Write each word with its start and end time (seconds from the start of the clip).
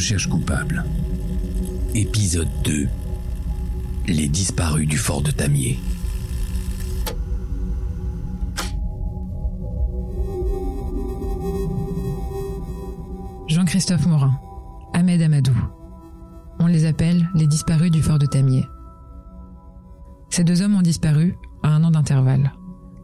Recherche 0.00 0.28
coupable. 0.28 0.82
Épisode 1.94 2.48
2. 2.64 2.88
Les 4.06 4.28
disparus 4.28 4.88
du 4.88 4.96
fort 4.96 5.20
de 5.20 5.30
Tamier. 5.30 5.78
Jean-Christophe 13.46 14.06
Morin, 14.06 14.40
Ahmed 14.94 15.20
Amadou. 15.20 15.54
On 16.60 16.66
les 16.66 16.86
appelle 16.86 17.28
les 17.34 17.46
disparus 17.46 17.90
du 17.90 18.00
fort 18.00 18.18
de 18.18 18.24
Tamier. 18.24 18.64
Ces 20.30 20.44
deux 20.44 20.62
hommes 20.62 20.76
ont 20.76 20.82
disparu 20.82 21.36
à 21.62 21.68
un 21.68 21.84
an 21.84 21.90
d'intervalle. 21.90 22.54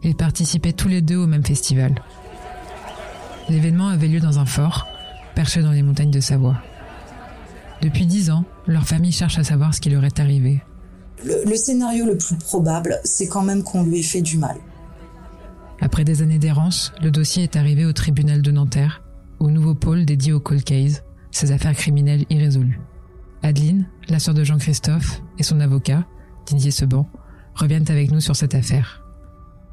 Ils 0.03 0.17
participaient 0.17 0.73
tous 0.73 0.89
les 0.89 1.03
deux 1.03 1.19
au 1.19 1.27
même 1.27 1.45
festival. 1.45 1.95
L'événement 3.51 3.89
avait 3.89 4.09
lieu 4.09 4.21
dans 4.21 4.39
un 4.39 4.47
fort, 4.47 4.87
perché 5.35 5.61
dans 5.61 5.73
les 5.73 5.83
montagnes 5.83 6.11
de 6.11 6.21
Savoie. 6.21 6.57
Depuis 7.83 8.07
dix 8.07 8.31
ans, 8.31 8.45
leur 8.67 8.87
famille 8.87 9.13
cherche 9.13 9.39
à 9.39 9.45
savoir 9.45 9.75
ce 9.75 9.81
qui 9.81 9.91
leur 9.91 10.05
est 10.05 10.19
arrivé. 10.21 10.63
Le, 11.25 11.49
le 11.49 11.57
scénario 11.57 12.05
le 12.07 12.17
plus 12.17 12.37
probable, 12.37 12.99
c'est 13.05 13.29
quand 13.29 13.43
même 13.43 13.63
qu'on 13.63 13.85
lui 13.85 14.01
ait 14.01 14.03
fait 14.03 14.23
du 14.23 14.39
mal. 14.39 14.57
Après 15.81 16.05
des 16.05 16.23
années 16.23 16.39
d'errance, 16.39 16.93
le 17.03 17.11
dossier 17.11 17.43
est 17.43 17.57
arrivé 17.57 17.85
au 17.85 17.93
tribunal 17.93 18.43
de 18.43 18.51
Nanterre, 18.51 19.03
au 19.39 19.51
nouveau 19.51 19.75
pôle 19.75 20.05
dédié 20.05 20.33
au 20.33 20.41
cold 20.41 20.65
case, 20.65 21.05
ces 21.31 21.53
affaires 21.53 21.75
criminelles 21.75 22.25
irrésolues. 22.31 22.81
Adeline, 23.43 23.87
la 24.09 24.19
sœur 24.19 24.35
de 24.35 24.43
Jean-Christophe, 24.43 25.23
et 25.39 25.43
son 25.43 25.61
avocat, 25.61 26.07
Didier 26.47 26.71
Seban, 26.71 27.09
reviennent 27.55 27.91
avec 27.91 28.11
nous 28.11 28.21
sur 28.21 28.35
cette 28.35 28.55
affaire. 28.55 29.03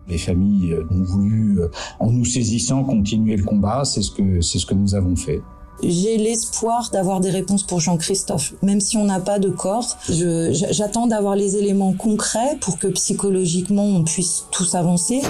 Les 0.07 0.17
familles 0.17 0.75
ont 0.89 1.03
voulu, 1.03 1.61
euh, 1.61 1.69
en 1.99 2.11
nous 2.11 2.25
saisissant, 2.25 2.83
continuer 2.83 3.37
le 3.37 3.43
combat. 3.43 3.85
C'est 3.85 4.01
ce 4.01 4.11
que 4.11 4.41
c'est 4.41 4.59
ce 4.59 4.65
que 4.65 4.73
nous 4.73 4.95
avons 4.95 5.15
fait. 5.15 5.41
J'ai 5.85 6.17
l'espoir 6.17 6.89
d'avoir 6.91 7.19
des 7.19 7.29
réponses 7.29 7.63
pour 7.63 7.79
Jean-Christophe, 7.79 8.53
même 8.61 8.79
si 8.79 8.97
on 8.97 9.05
n'a 9.05 9.19
pas 9.19 9.39
de 9.39 9.49
corps. 9.49 9.97
J'attends 10.09 11.07
d'avoir 11.07 11.35
les 11.35 11.57
éléments 11.57 11.93
concrets 11.93 12.57
pour 12.61 12.79
que 12.79 12.87
psychologiquement 12.87 13.85
on 13.85 14.03
puisse 14.03 14.45
tous 14.51 14.75
avancer. 14.75 15.21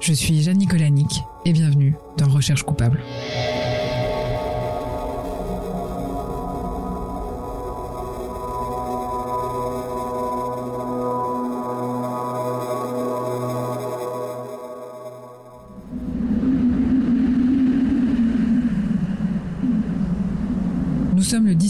Je 0.00 0.12
suis 0.12 0.42
Jeanne 0.42 0.58
Nicolanic 0.58 1.22
et 1.44 1.52
bienvenue 1.52 1.94
dans 2.18 2.28
Recherche 2.28 2.62
coupable. 2.62 3.00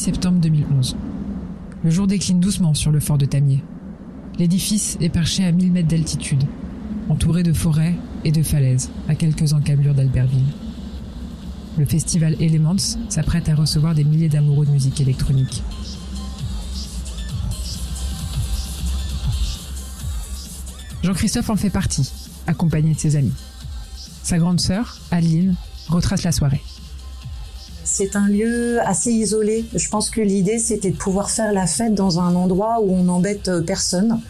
Septembre 0.01 0.41
2011. 0.41 0.97
Le 1.85 1.91
jour 1.91 2.07
décline 2.07 2.41
doucement 2.41 2.73
sur 2.73 2.91
le 2.91 3.01
fort 3.01 3.19
de 3.19 3.27
Tamier. 3.27 3.63
L'édifice 4.39 4.97
est 5.03 5.11
perché 5.11 5.45
à 5.45 5.53
1000 5.53 5.73
mètres 5.73 5.89
d'altitude, 5.89 6.43
entouré 7.11 7.43
de 7.43 7.53
forêts 7.53 7.95
et 8.25 8.33
de 8.33 8.43
falaises, 8.43 8.91
à 9.09 9.15
quelques 9.15 9.53
encablures 9.53 9.93
d'Albertville. 9.93 10.47
Le 11.77 11.85
festival 11.85 12.35
Elements 12.41 12.97
s'apprête 13.11 13.51
à 13.51 13.55
recevoir 13.55 13.95
des 13.95 14.05
milliers 14.05 14.31
d'amoureux 14.31 14.65
de 14.65 14.71
musique 14.71 15.03
électronique. 15.03 15.63
Jean-Christophe 21.05 21.51
en 21.51 21.57
fait 21.57 21.69
partie, 21.69 22.11
accompagné 22.47 22.95
de 22.95 22.99
ses 22.99 23.17
amis. 23.17 23.35
Sa 24.23 24.39
grande 24.39 24.61
sœur, 24.61 24.99
Adeline, 25.11 25.57
retrace 25.89 26.23
la 26.23 26.33
soirée. 26.33 26.63
C'est 28.03 28.17
un 28.17 28.29
lieu 28.29 28.81
assez 28.81 29.13
isolé. 29.13 29.67
Je 29.75 29.91
pense 29.91 30.09
que 30.09 30.23
l'idée, 30.23 30.59
c'était 30.59 30.91
de 30.91 30.97
pouvoir 30.97 31.29
faire 31.29 31.53
la 31.53 31.67
fête 31.67 31.93
dans 31.93 32.19
un 32.19 32.35
endroit 32.35 32.81
où 32.81 32.95
on 32.95 33.03
n'embête 33.03 33.49
euh, 33.49 33.61
personne. 33.61 34.23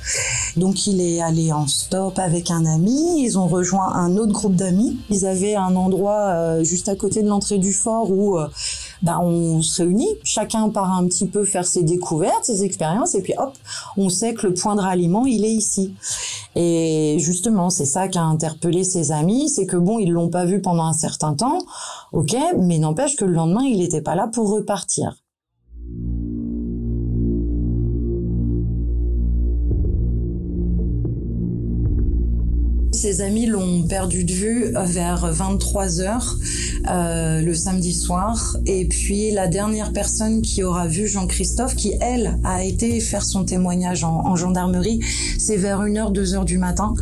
Donc, 0.57 0.89
il 0.89 1.01
est 1.01 1.23
allé 1.23 1.53
en 1.53 1.69
stop 1.69 2.19
avec 2.19 2.51
un 2.51 2.67
ami. 2.67 3.23
Ils 3.23 3.39
ont 3.39 3.47
rejoint 3.47 3.95
un 3.95 4.17
autre 4.17 4.33
groupe 4.33 4.57
d'amis. 4.57 4.99
Ils 5.09 5.25
avaient 5.25 5.55
un 5.55 5.77
endroit 5.77 6.31
euh, 6.31 6.65
juste 6.65 6.89
à 6.89 6.97
côté 6.97 7.23
de 7.23 7.29
l'entrée 7.29 7.59
du 7.59 7.73
fort 7.73 8.11
où 8.11 8.41
euh, 8.41 8.49
bah, 9.03 9.19
on 9.21 9.63
se 9.63 9.83
réunit. 9.83 10.09
Chacun 10.25 10.69
part 10.69 10.93
un 10.93 11.07
petit 11.07 11.27
peu 11.27 11.45
faire 11.45 11.65
ses 11.65 11.83
découvertes, 11.83 12.45
ses 12.45 12.65
expériences. 12.65 13.15
Et 13.15 13.23
puis, 13.23 13.35
hop, 13.39 13.55
on 13.97 14.09
sait 14.09 14.35
que 14.35 14.47
le 14.47 14.55
point 14.55 14.77
de 14.77 14.81
ralliement, 14.81 15.27
il 15.27 15.45
est 15.45 15.53
ici. 15.53 15.95
Et 16.57 17.17
justement, 17.19 17.71
c'est 17.71 17.87
ça 17.87 18.09
qui 18.09 18.19
a 18.19 18.25
interpellé 18.25 18.85
ses 18.85 19.13
amis. 19.13 19.49
C'est 19.49 19.67
que 19.67 19.77
bon, 19.77 19.99
ils 19.99 20.11
l'ont 20.11 20.31
pas 20.31 20.45
vu 20.45 20.61
pendant 20.61 20.85
un 20.85 20.93
certain 20.93 21.35
temps. 21.35 21.59
Ok, 22.13 22.37
mais 22.59 22.79
n'empêche 22.79 23.17
que 23.17 23.25
le 23.25 23.33
lendemain, 23.33 23.65
il 23.65 23.79
n'était 23.79 24.03
pas 24.03 24.15
là 24.15 24.29
pour 24.33 24.51
repartir. 24.51 25.17
Ses 33.11 33.23
amis 33.23 33.47
l'ont 33.47 33.83
perdu 33.83 34.23
de 34.23 34.33
vue 34.33 34.73
vers 34.85 35.33
23 35.33 36.01
heures 36.01 36.37
euh, 36.89 37.43
le 37.43 37.55
samedi 37.55 37.93
soir. 37.93 38.57
Et 38.67 38.85
puis 38.85 39.33
la 39.33 39.49
dernière 39.49 39.93
personne 39.93 40.43
qui 40.43 40.63
aura 40.63 40.87
vu 40.87 41.09
Jean-Christophe, 41.09 41.75
qui 41.75 41.95
elle 42.01 42.39
a 42.45 42.63
été 42.63 43.01
faire 43.01 43.25
son 43.25 43.43
témoignage 43.45 44.05
en, 44.05 44.25
en 44.25 44.37
gendarmerie, 44.37 45.01
c'est 45.39 45.57
vers 45.57 45.81
1h, 45.83 46.13
2h 46.13 46.45
du 46.45 46.57
matin. 46.57 46.95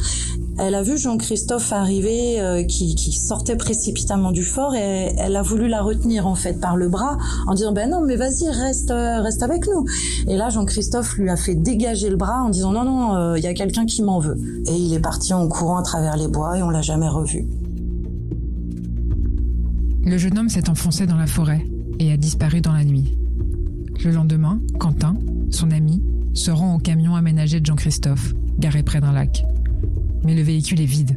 Elle 0.60 0.74
a 0.74 0.82
vu 0.82 0.98
Jean-Christophe 0.98 1.72
arriver, 1.72 2.40
euh, 2.40 2.64
qui, 2.64 3.12
sortait 3.12 3.54
précipitamment 3.54 4.32
du 4.32 4.42
fort, 4.42 4.74
et 4.74 5.14
elle 5.16 5.36
a 5.36 5.42
voulu 5.42 5.68
la 5.68 5.82
retenir 5.82 6.26
en 6.26 6.34
fait 6.34 6.60
par 6.60 6.76
le 6.76 6.88
bras, 6.88 7.16
en 7.46 7.54
disant 7.54 7.72
ben 7.72 7.88
non 7.88 8.00
mais 8.04 8.16
vas-y 8.16 8.50
reste 8.50 8.90
euh, 8.90 9.20
reste 9.20 9.42
avec 9.44 9.66
nous. 9.68 9.84
Et 10.26 10.36
là 10.36 10.50
Jean-Christophe 10.50 11.16
lui 11.16 11.30
a 11.30 11.36
fait 11.36 11.54
dégager 11.54 12.10
le 12.10 12.16
bras 12.16 12.42
en 12.42 12.48
disant 12.48 12.72
non 12.72 12.84
non 12.84 13.14
euh, 13.14 13.38
il 13.38 13.44
y 13.44 13.46
a 13.46 13.54
quelqu'un 13.54 13.86
qui 13.86 14.02
m'en 14.02 14.18
veut. 14.18 14.36
Et 14.66 14.74
il 14.74 14.92
est 14.92 15.00
parti 15.00 15.32
en 15.32 15.46
courant 15.46 15.78
à 15.78 15.82
travers 15.82 16.16
les 16.16 16.26
bois 16.26 16.58
et 16.58 16.62
on 16.62 16.70
l'a 16.70 16.82
jamais 16.82 17.08
revu. 17.08 17.46
Le 20.04 20.18
jeune 20.18 20.38
homme 20.38 20.48
s'est 20.48 20.68
enfoncé 20.68 21.06
dans 21.06 21.16
la 21.16 21.26
forêt 21.26 21.64
et 22.00 22.10
a 22.12 22.16
disparu 22.16 22.60
dans 22.60 22.72
la 22.72 22.84
nuit. 22.84 23.16
Le 24.04 24.10
lendemain, 24.10 24.60
Quentin, 24.78 25.16
son 25.50 25.70
ami, 25.70 26.02
se 26.34 26.50
rend 26.50 26.74
au 26.74 26.78
camion 26.78 27.14
aménagé 27.14 27.60
de 27.60 27.66
Jean-Christophe, 27.66 28.32
garé 28.58 28.82
près 28.82 29.00
d'un 29.00 29.12
lac. 29.12 29.44
Mais 30.24 30.34
le 30.34 30.42
véhicule 30.42 30.80
est 30.80 30.86
vide. 30.86 31.16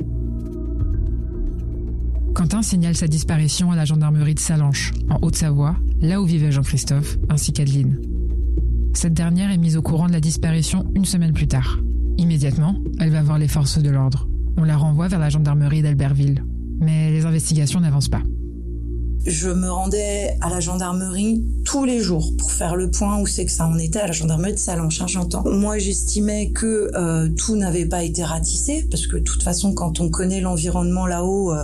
Quentin 2.34 2.62
signale 2.62 2.96
sa 2.96 3.08
disparition 3.08 3.72
à 3.72 3.76
la 3.76 3.86
gendarmerie 3.86 4.36
de 4.36 4.40
Salanches, 4.40 4.94
en 5.10 5.20
Haute-Savoie, 5.22 5.76
là 6.02 6.22
où 6.22 6.26
vivait 6.26 6.52
Jean-Christophe, 6.52 7.18
ainsi 7.30 7.52
qu'Adeline. 7.52 8.00
Cette 8.94 9.14
dernière 9.14 9.52
est 9.52 9.58
mise 9.58 9.78
au 9.78 9.82
courant 9.82 10.08
de 10.08 10.14
la 10.14 10.20
disparition 10.20 10.86
une 10.96 11.06
semaine 11.06 11.34
plus 11.34 11.48
tard. 11.48 11.80
Immédiatement, 12.18 12.76
elle 13.00 13.10
va 13.10 13.22
voir 13.22 13.38
les 13.38 13.48
forces 13.48 13.80
de 13.80 13.90
l'ordre. 13.90 14.28
On 14.58 14.64
la 14.64 14.78
renvoie 14.78 15.08
vers 15.08 15.20
la 15.20 15.30
gendarmerie 15.30 15.82
d'Albertville. 15.82 16.44
Mais 16.80 17.12
les 17.12 17.26
investigations 17.26 17.80
n'avancent 17.80 18.10
pas. 18.10 18.24
je 19.26 19.50
me 19.50 19.70
rendais 19.70 20.36
à 20.42 20.50
la 20.50 20.60
gendarmerie 20.60 21.44
tous 21.72 21.86
les 21.86 22.02
jours 22.02 22.34
pour 22.38 22.52
faire 22.52 22.76
le 22.76 22.92
point 22.92 23.18
où 23.22 23.26
c'est 23.26 23.46
que 23.46 23.52
ça 23.52 23.66
en 23.66 23.78
était 23.78 24.00
à 24.00 24.08
la 24.08 24.12
gendarmerie 24.12 24.52
de 24.52 24.60
Salanches, 24.60 25.00
hein, 25.00 25.08
j'entends. 25.08 25.50
Moi, 25.50 25.78
j'estimais 25.78 26.50
que 26.52 26.92
euh, 26.96 27.30
tout 27.30 27.56
n'avait 27.56 27.86
pas 27.86 28.04
été 28.04 28.26
ratissé 28.26 28.86
parce 28.92 29.08
que 29.08 29.16
de 29.16 29.24
toute 29.24 29.42
façon, 29.42 29.74
quand 29.74 30.02
on 30.02 30.10
connaît 30.10 30.42
l'environnement 30.42 31.08
là-haut, 31.08 31.54
euh, 31.54 31.64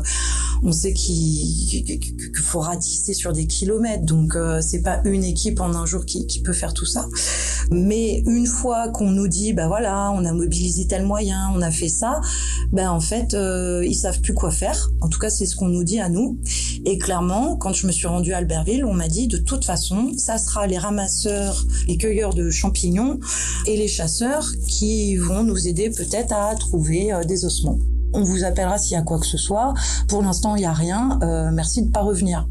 on 0.64 0.72
sait 0.72 0.94
qu'il 0.94 2.10
faut 2.42 2.62
ratisser 2.62 3.14
sur 3.14 3.34
des 3.34 3.48
kilomètres. 3.48 4.06
Donc, 4.06 4.36
euh, 4.36 4.62
c'est 4.62 4.82
pas 4.82 5.02
une 5.04 5.26
équipe 5.26 5.60
en 5.60 5.76
un 5.76 5.86
jour 5.86 6.06
qui, 6.06 6.26
qui 6.26 6.42
peut 6.42 6.54
faire 6.54 6.74
tout 6.74 6.86
ça. 6.86 7.06
Mais 7.70 8.24
une 8.26 8.46
fois 8.46 8.90
qu'on 8.90 9.12
nous 9.12 9.28
dit, 9.28 9.54
bah 9.54 9.68
voilà, 9.68 10.12
on 10.12 10.24
a 10.24 10.32
mobilisé 10.32 10.88
tel 10.88 11.06
moyen, 11.06 11.52
on 11.54 11.62
a 11.62 11.72
fait 11.72 11.90
ça, 11.90 12.22
ben 12.72 12.90
en 12.90 13.00
fait, 13.00 13.34
euh, 13.34 13.84
ils 13.86 13.96
savent 13.96 14.22
plus 14.22 14.34
quoi 14.34 14.52
faire. 14.52 14.90
En 15.02 15.10
tout 15.10 15.20
cas, 15.20 15.30
c'est 15.30 15.46
ce 15.46 15.56
qu'on 15.56 15.68
nous 15.68 15.84
dit 15.84 16.00
à 16.00 16.10
nous. 16.10 16.40
Et 16.86 16.98
clairement, 16.98 17.58
quand 17.58 17.74
je 17.74 17.88
me 17.88 17.92
suis 17.92 18.08
rendue 18.08 18.34
à 18.34 18.38
Albertville, 18.38 18.86
on 18.86 18.94
m'a 18.94 19.10
dit 19.10 19.28
de 19.28 19.38
toute 19.38 19.66
façon, 19.66 19.97
ça 20.18 20.38
sera 20.38 20.68
les 20.68 20.78
ramasseurs, 20.78 21.66
les 21.88 21.98
cueilleurs 21.98 22.34
de 22.34 22.50
champignons 22.50 23.20
et 23.66 23.78
les 23.78 23.88
chasseurs 23.88 24.48
qui 24.68 25.16
vont 25.16 25.44
nous 25.44 25.68
aider 25.68 25.90
peut-être 25.90 26.34
à 26.34 26.56
trouver 26.56 27.14
euh, 27.14 27.24
des 27.24 27.46
ossements. 27.46 27.78
On 28.14 28.24
vous 28.24 28.44
appellera 28.44 28.78
s'il 28.78 28.94
y 28.94 28.96
a 28.96 29.02
quoi 29.02 29.20
que 29.20 29.26
ce 29.26 29.38
soit. 29.38 29.74
Pour 30.08 30.22
l'instant, 30.22 30.56
il 30.56 30.60
n'y 30.60 30.66
a 30.66 30.74
rien. 30.74 31.20
Euh, 31.22 31.52
merci 31.52 31.84
de 31.84 31.92
pas 31.92 32.02
revenir. 32.02 32.48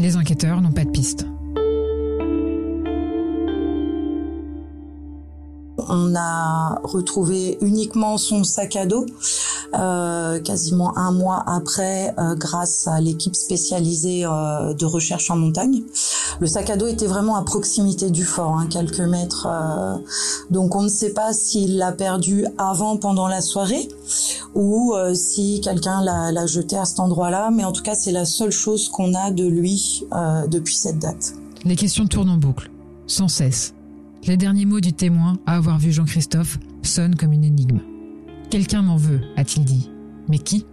Les 0.00 0.16
enquêteurs 0.16 0.60
n'ont 0.60 0.72
pas 0.72 0.84
de 0.84 0.90
piste. 0.90 1.26
On 5.90 6.14
a 6.14 6.80
retrouvé 6.84 7.58
uniquement 7.60 8.16
son 8.16 8.44
sac 8.44 8.76
à 8.76 8.86
dos, 8.86 9.06
euh, 9.74 10.40
quasiment 10.40 10.96
un 10.96 11.10
mois 11.10 11.42
après, 11.46 12.14
euh, 12.18 12.34
grâce 12.36 12.86
à 12.86 13.00
l'équipe 13.00 13.34
spécialisée 13.34 14.24
euh, 14.24 14.72
de 14.72 14.86
recherche 14.86 15.30
en 15.30 15.36
montagne. 15.36 15.82
Le 16.38 16.46
sac 16.46 16.70
à 16.70 16.76
dos 16.76 16.86
était 16.86 17.06
vraiment 17.06 17.36
à 17.36 17.42
proximité 17.42 18.10
du 18.10 18.24
fort, 18.24 18.56
hein, 18.56 18.66
quelques 18.70 19.00
mètres. 19.00 19.48
donc 20.50 20.74
on 20.76 20.82
ne 20.82 20.88
sait 20.88 21.12
pas 21.12 21.32
s'il 21.32 21.76
l'a 21.76 21.92
perdu 21.92 22.46
avant, 22.56 22.96
pendant 22.96 23.26
la 23.26 23.40
soirée, 23.40 23.88
ou 24.54 24.94
si 25.14 25.60
quelqu'un 25.60 26.02
l'a 26.02 26.46
jeté 26.46 26.76
à 26.76 26.84
cet 26.84 27.00
endroit-là. 27.00 27.50
Mais 27.50 27.64
en 27.64 27.72
tout 27.72 27.82
cas, 27.82 27.94
c'est 27.94 28.12
la 28.12 28.24
seule 28.24 28.52
chose 28.52 28.88
qu'on 28.88 29.14
a 29.14 29.30
de 29.30 29.44
lui 29.44 30.04
depuis 30.48 30.74
cette 30.74 30.98
date. 30.98 31.34
Les 31.64 31.76
questions 31.76 32.06
tournent 32.06 32.30
en 32.30 32.38
boucle, 32.38 32.70
sans 33.06 33.28
cesse. 33.28 33.74
Les 34.26 34.36
derniers 34.36 34.66
mots 34.66 34.80
du 34.80 34.92
témoin 34.92 35.38
à 35.46 35.56
avoir 35.56 35.78
vu 35.78 35.92
Jean-Christophe 35.92 36.58
sonnent 36.82 37.16
comme 37.16 37.32
une 37.32 37.44
énigme. 37.44 37.80
Quelqu'un 38.50 38.82
m'en 38.82 38.96
veut, 38.96 39.20
a-t-il 39.36 39.64
dit. 39.64 39.90
Mais 40.28 40.38
qui? 40.38 40.66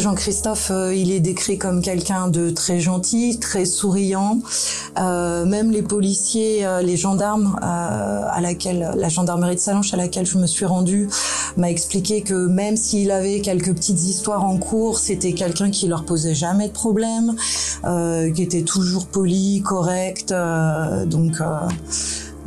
Jean-Christophe, 0.00 0.72
euh, 0.72 0.92
il 0.92 1.12
est 1.12 1.20
décrit 1.20 1.58
comme 1.58 1.80
quelqu'un 1.80 2.26
de 2.26 2.50
très 2.50 2.80
gentil, 2.80 3.38
très 3.38 3.64
souriant. 3.64 4.40
Euh, 4.98 5.44
même 5.44 5.70
les 5.70 5.82
policiers, 5.82 6.66
euh, 6.66 6.82
les 6.82 6.96
gendarmes 6.96 7.56
à 7.62 8.40
laquelle 8.40 8.92
la 8.96 9.08
gendarmerie 9.08 9.54
de 9.54 9.60
Salanches 9.60 9.94
à 9.94 9.96
laquelle 9.96 10.26
je 10.26 10.38
me 10.38 10.46
suis 10.46 10.64
rendue 10.64 11.08
m'a 11.56 11.70
expliqué 11.70 12.22
que 12.22 12.34
même 12.34 12.76
s'il 12.76 13.12
avait 13.12 13.40
quelques 13.40 13.72
petites 13.72 14.02
histoires 14.02 14.44
en 14.44 14.56
cours, 14.58 14.98
c'était 14.98 15.34
quelqu'un 15.34 15.70
qui 15.70 15.86
leur 15.86 16.04
posait 16.04 16.34
jamais 16.34 16.68
de 16.68 16.72
problème, 16.72 17.36
qui 18.34 18.42
était 18.42 18.62
toujours 18.62 19.06
poli, 19.06 19.62
correct. 19.62 20.34
donc 21.06 21.40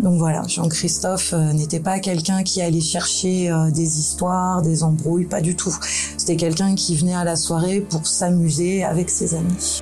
donc 0.05 0.19
voilà, 0.19 0.43
Jean-Christophe 0.47 1.33
euh, 1.33 1.51
n'était 1.51 1.79
pas 1.79 1.99
quelqu'un 1.99 2.43
qui 2.43 2.61
allait 2.61 2.79
chercher 2.79 3.49
euh, 3.49 3.71
des 3.71 3.97
histoires, 3.97 4.61
des 4.61 4.83
embrouilles, 4.83 5.25
pas 5.25 5.41
du 5.41 5.55
tout. 5.55 5.75
C'était 6.15 6.35
quelqu'un 6.35 6.75
qui 6.75 6.95
venait 6.95 7.15
à 7.15 7.23
la 7.23 7.35
soirée 7.35 7.81
pour 7.81 8.05
s'amuser 8.05 8.83
avec 8.83 9.09
ses 9.09 9.33
amis. 9.33 9.81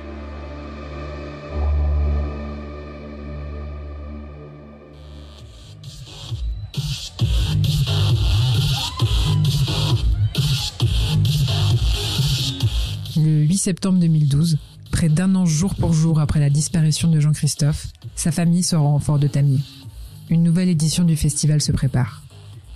Le 13.18 13.42
8 13.42 13.58
septembre 13.58 13.98
2012, 14.00 14.56
près 14.90 15.10
d'un 15.10 15.34
an 15.34 15.44
jour 15.44 15.74
pour 15.74 15.92
jour 15.92 16.18
après 16.18 16.40
la 16.40 16.48
disparition 16.48 17.10
de 17.10 17.20
Jean-Christophe, 17.20 17.88
sa 18.16 18.32
famille 18.32 18.62
se 18.62 18.74
rend 18.74 18.96
au 18.96 19.00
fort 19.00 19.18
de 19.18 19.26
Tamier 19.26 19.60
une 20.30 20.42
nouvelle 20.42 20.68
édition 20.68 21.04
du 21.04 21.16
festival 21.16 21.60
se 21.60 21.72
prépare. 21.72 22.22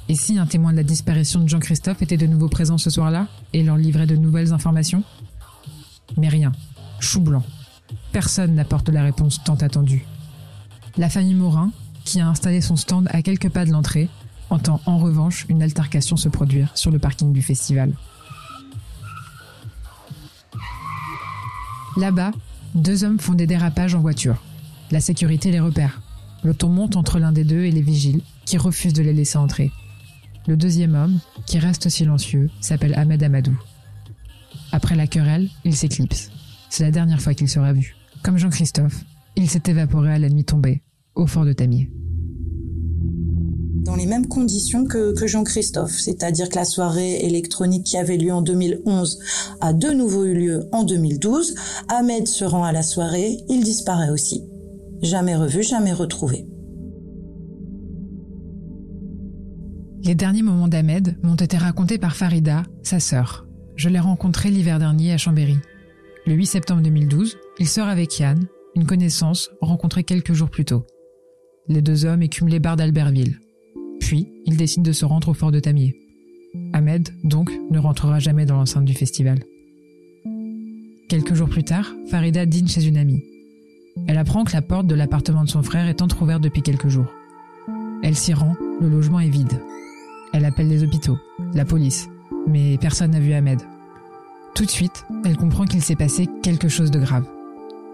Et 0.08 0.14
si 0.14 0.38
un 0.38 0.46
témoin 0.46 0.72
de 0.72 0.76
la 0.76 0.82
disparition 0.82 1.40
de 1.40 1.48
Jean-Christophe 1.48 2.02
était 2.02 2.16
de 2.16 2.26
nouveau 2.26 2.48
présent 2.48 2.78
ce 2.78 2.90
soir-là 2.90 3.26
et 3.52 3.62
leur 3.62 3.76
livrait 3.76 4.06
de 4.06 4.16
nouvelles 4.16 4.52
informations? 4.52 5.02
Mais 6.16 6.28
rien. 6.28 6.52
Chou 7.00 7.20
blanc. 7.20 7.44
Personne 8.12 8.54
n'apporte 8.54 8.88
la 8.88 9.02
réponse 9.02 9.42
tant 9.44 9.56
attendue. 9.56 10.06
La 10.96 11.08
famille 11.08 11.34
Morin, 11.34 11.70
qui 12.04 12.20
a 12.20 12.28
installé 12.28 12.60
son 12.60 12.76
stand 12.76 13.08
à 13.10 13.22
quelques 13.22 13.50
pas 13.50 13.66
de 13.66 13.70
l'entrée, 13.70 14.08
entend 14.50 14.80
en 14.86 14.98
revanche 14.98 15.44
une 15.48 15.62
altercation 15.62 16.16
se 16.16 16.28
produire 16.28 16.70
sur 16.74 16.90
le 16.90 16.98
parking 16.98 17.32
du 17.32 17.42
festival. 17.42 17.92
Là-bas, 21.96 22.32
deux 22.74 23.04
hommes 23.04 23.18
font 23.18 23.34
des 23.34 23.46
dérapages 23.46 23.94
en 23.94 24.00
voiture. 24.00 24.42
La 24.90 25.00
sécurité 25.00 25.50
les 25.50 25.60
repère. 25.60 26.00
Le 26.44 26.54
ton 26.54 26.68
monte 26.68 26.96
entre 26.96 27.18
l'un 27.18 27.32
des 27.32 27.44
deux 27.44 27.64
et 27.64 27.70
les 27.70 27.82
vigiles, 27.82 28.20
qui 28.44 28.58
refusent 28.58 28.92
de 28.92 29.02
les 29.02 29.12
laisser 29.12 29.38
entrer. 29.38 29.72
Le 30.46 30.56
deuxième 30.56 30.94
homme, 30.94 31.18
qui 31.46 31.58
reste 31.58 31.88
silencieux, 31.88 32.48
s'appelle 32.60 32.94
Ahmed 32.94 33.22
Amadou. 33.22 33.58
Après 34.72 34.96
la 34.96 35.06
querelle, 35.06 35.48
il 35.64 35.74
s'éclipse. 35.74 36.30
C'est 36.70 36.84
la 36.84 36.90
dernière 36.90 37.20
fois 37.20 37.34
qu'il 37.34 37.48
sera 37.48 37.72
vu. 37.72 37.96
Comme 38.22 38.38
Jean-Christophe, 38.38 39.04
il 39.36 39.48
s'est 39.48 39.62
évaporé 39.66 40.12
à 40.12 40.18
la 40.18 40.28
nuit 40.28 40.44
tombée, 40.44 40.82
au 41.14 41.26
fort 41.26 41.44
de 41.44 41.52
Tamier. 41.52 41.90
Dans 43.84 43.96
les 43.96 44.06
mêmes 44.06 44.26
conditions 44.26 44.84
que, 44.84 45.14
que 45.14 45.26
Jean-Christophe, 45.26 45.98
c'est-à-dire 45.98 46.48
que 46.48 46.56
la 46.56 46.64
soirée 46.64 47.24
électronique 47.24 47.84
qui 47.84 47.96
avait 47.96 48.18
lieu 48.18 48.32
en 48.32 48.42
2011 48.42 49.18
a 49.60 49.72
de 49.72 49.90
nouveau 49.90 50.24
eu 50.24 50.34
lieu 50.34 50.68
en 50.72 50.84
2012. 50.84 51.54
Ahmed 51.88 52.26
se 52.26 52.44
rend 52.44 52.64
à 52.64 52.72
la 52.72 52.82
soirée, 52.82 53.38
il 53.48 53.62
disparaît 53.64 54.10
aussi. 54.10 54.44
Jamais 55.02 55.36
revu, 55.36 55.62
jamais 55.62 55.92
retrouvé. 55.92 56.46
Les 60.02 60.14
derniers 60.14 60.42
moments 60.42 60.68
d'Ahmed 60.68 61.18
m'ont 61.22 61.36
été 61.36 61.56
racontés 61.56 61.98
par 61.98 62.16
Farida, 62.16 62.64
sa 62.82 62.98
sœur. 62.98 63.46
Je 63.76 63.88
l'ai 63.88 63.98
rencontré 64.00 64.50
l'hiver 64.50 64.78
dernier 64.78 65.12
à 65.12 65.18
Chambéry. 65.18 65.58
Le 66.26 66.34
8 66.34 66.46
septembre 66.46 66.82
2012, 66.82 67.36
il 67.58 67.68
sort 67.68 67.86
avec 67.88 68.18
Yann, 68.18 68.46
une 68.74 68.86
connaissance 68.86 69.50
rencontrée 69.60 70.04
quelques 70.04 70.32
jours 70.32 70.50
plus 70.50 70.64
tôt. 70.64 70.84
Les 71.68 71.82
deux 71.82 72.04
hommes 72.04 72.22
écument 72.22 72.50
les 72.50 72.58
bars 72.58 72.76
d'Albertville. 72.76 73.38
Puis, 74.00 74.32
ils 74.46 74.56
décident 74.56 74.82
de 74.82 74.92
se 74.92 75.04
rendre 75.04 75.28
au 75.28 75.34
fort 75.34 75.52
de 75.52 75.60
Tamier. 75.60 75.94
Ahmed, 76.72 77.08
donc, 77.22 77.52
ne 77.70 77.78
rentrera 77.78 78.18
jamais 78.18 78.46
dans 78.46 78.56
l'enceinte 78.56 78.84
du 78.84 78.94
festival. 78.94 79.38
Quelques 81.08 81.34
jours 81.34 81.48
plus 81.48 81.64
tard, 81.64 81.92
Farida 82.10 82.46
dîne 82.46 82.68
chez 82.68 82.86
une 82.86 82.96
amie. 82.96 83.22
Elle 84.06 84.18
apprend 84.18 84.44
que 84.44 84.52
la 84.52 84.62
porte 84.62 84.86
de 84.86 84.94
l'appartement 84.94 85.44
de 85.44 85.48
son 85.48 85.62
frère 85.62 85.88
est 85.88 86.02
entr'ouverte 86.02 86.42
depuis 86.42 86.62
quelques 86.62 86.88
jours. 86.88 87.12
Elle 88.02 88.16
s'y 88.16 88.32
rend, 88.32 88.54
le 88.80 88.88
logement 88.88 89.20
est 89.20 89.28
vide. 89.28 89.60
Elle 90.32 90.44
appelle 90.44 90.68
les 90.68 90.82
hôpitaux, 90.82 91.18
la 91.54 91.64
police, 91.64 92.08
mais 92.46 92.78
personne 92.78 93.10
n'a 93.10 93.20
vu 93.20 93.32
Ahmed. 93.32 93.60
Tout 94.54 94.64
de 94.64 94.70
suite, 94.70 95.04
elle 95.24 95.36
comprend 95.36 95.64
qu'il 95.64 95.82
s'est 95.82 95.96
passé 95.96 96.28
quelque 96.42 96.68
chose 96.68 96.90
de 96.90 97.00
grave. 97.00 97.24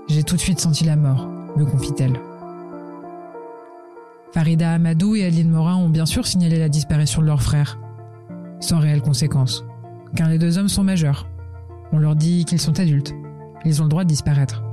J'ai 0.08 0.22
tout 0.22 0.36
de 0.36 0.40
suite 0.40 0.60
senti 0.60 0.84
la 0.84 0.96
mort, 0.96 1.28
me 1.56 1.64
confie-t-elle. 1.64 2.18
Farida 4.32 4.72
Amadou 4.72 5.14
et 5.14 5.24
Adeline 5.24 5.50
Morin 5.50 5.76
ont 5.76 5.88
bien 5.88 6.06
sûr 6.06 6.26
signalé 6.26 6.58
la 6.58 6.68
disparition 6.68 7.22
de 7.22 7.26
leur 7.26 7.42
frère, 7.42 7.78
sans 8.60 8.80
réelle 8.80 9.00
conséquence, 9.02 9.64
car 10.16 10.28
les 10.28 10.38
deux 10.38 10.58
hommes 10.58 10.68
sont 10.68 10.84
majeurs. 10.84 11.28
On 11.92 11.98
leur 11.98 12.16
dit 12.16 12.44
qu'ils 12.44 12.60
sont 12.60 12.80
adultes, 12.80 13.14
ils 13.64 13.80
ont 13.80 13.84
le 13.84 13.90
droit 13.90 14.04
de 14.04 14.08
disparaître. 14.08 14.64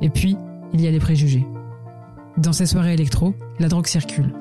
Et 0.00 0.10
puis, 0.10 0.36
il 0.74 0.80
y 0.80 0.88
a 0.88 0.90
les 0.90 0.98
préjugés. 0.98 1.46
Dans 2.36 2.52
ces 2.52 2.66
soirées 2.66 2.94
électro, 2.94 3.32
la 3.60 3.68
drogue 3.68 3.86
circule. 3.86 4.34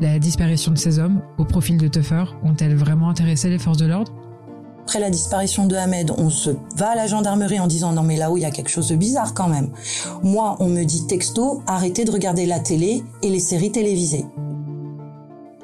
La 0.00 0.18
disparition 0.18 0.72
de 0.72 0.78
ces 0.78 0.98
hommes, 0.98 1.22
au 1.38 1.44
profil 1.44 1.78
de 1.78 1.86
Tuffer, 1.86 2.24
ont-elles 2.42 2.74
vraiment 2.74 3.08
intéressé 3.08 3.48
les 3.48 3.58
forces 3.58 3.78
de 3.78 3.86
l'ordre? 3.86 4.12
Après 4.82 4.98
la 4.98 5.10
disparition 5.10 5.66
de 5.66 5.76
Ahmed, 5.76 6.10
on 6.18 6.28
se 6.28 6.50
va 6.76 6.90
à 6.90 6.96
la 6.96 7.06
gendarmerie 7.06 7.60
en 7.60 7.68
disant 7.68 7.92
non 7.92 8.02
mais 8.02 8.16
là-haut 8.16 8.36
il 8.36 8.40
y 8.40 8.44
a 8.44 8.50
quelque 8.50 8.68
chose 8.68 8.88
de 8.88 8.96
bizarre 8.96 9.32
quand 9.32 9.48
même. 9.48 9.70
Moi, 10.24 10.56
on 10.58 10.68
me 10.68 10.82
dit 10.82 11.06
texto, 11.06 11.62
arrêtez 11.68 12.04
de 12.04 12.10
regarder 12.10 12.44
la 12.46 12.58
télé 12.58 13.04
et 13.22 13.30
les 13.30 13.38
séries 13.38 13.70
télévisées. 13.70 14.26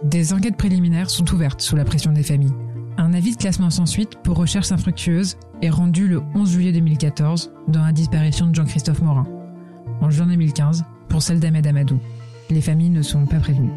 Des 0.04 0.32
enquêtes 0.32 0.56
préliminaires 0.56 1.10
sont 1.10 1.28
ouvertes 1.34 1.60
sous 1.60 1.74
la 1.74 1.84
pression 1.84 2.12
des 2.12 2.22
familles. 2.22 2.54
Un 2.96 3.12
avis 3.12 3.32
de 3.32 3.36
classement 3.36 3.70
sans 3.70 3.86
suite 3.86 4.14
pour 4.22 4.36
recherche 4.36 4.70
infructueuse 4.70 5.36
est 5.62 5.70
rendu 5.70 6.06
le 6.06 6.22
11 6.36 6.48
juillet 6.48 6.72
2014 6.72 7.50
dans 7.66 7.84
la 7.84 7.92
disparition 7.92 8.46
de 8.46 8.54
Jean-Christophe 8.54 9.02
Morin 9.02 9.26
en 10.00 10.10
juin 10.10 10.26
2015 10.26 10.84
pour 11.08 11.22
celle 11.22 11.40
d'Ahmed 11.40 11.66
Amadou. 11.66 11.98
Les 12.50 12.60
familles 12.60 12.90
ne 12.90 13.02
sont 13.02 13.26
pas 13.26 13.38
prévenues. 13.38 13.70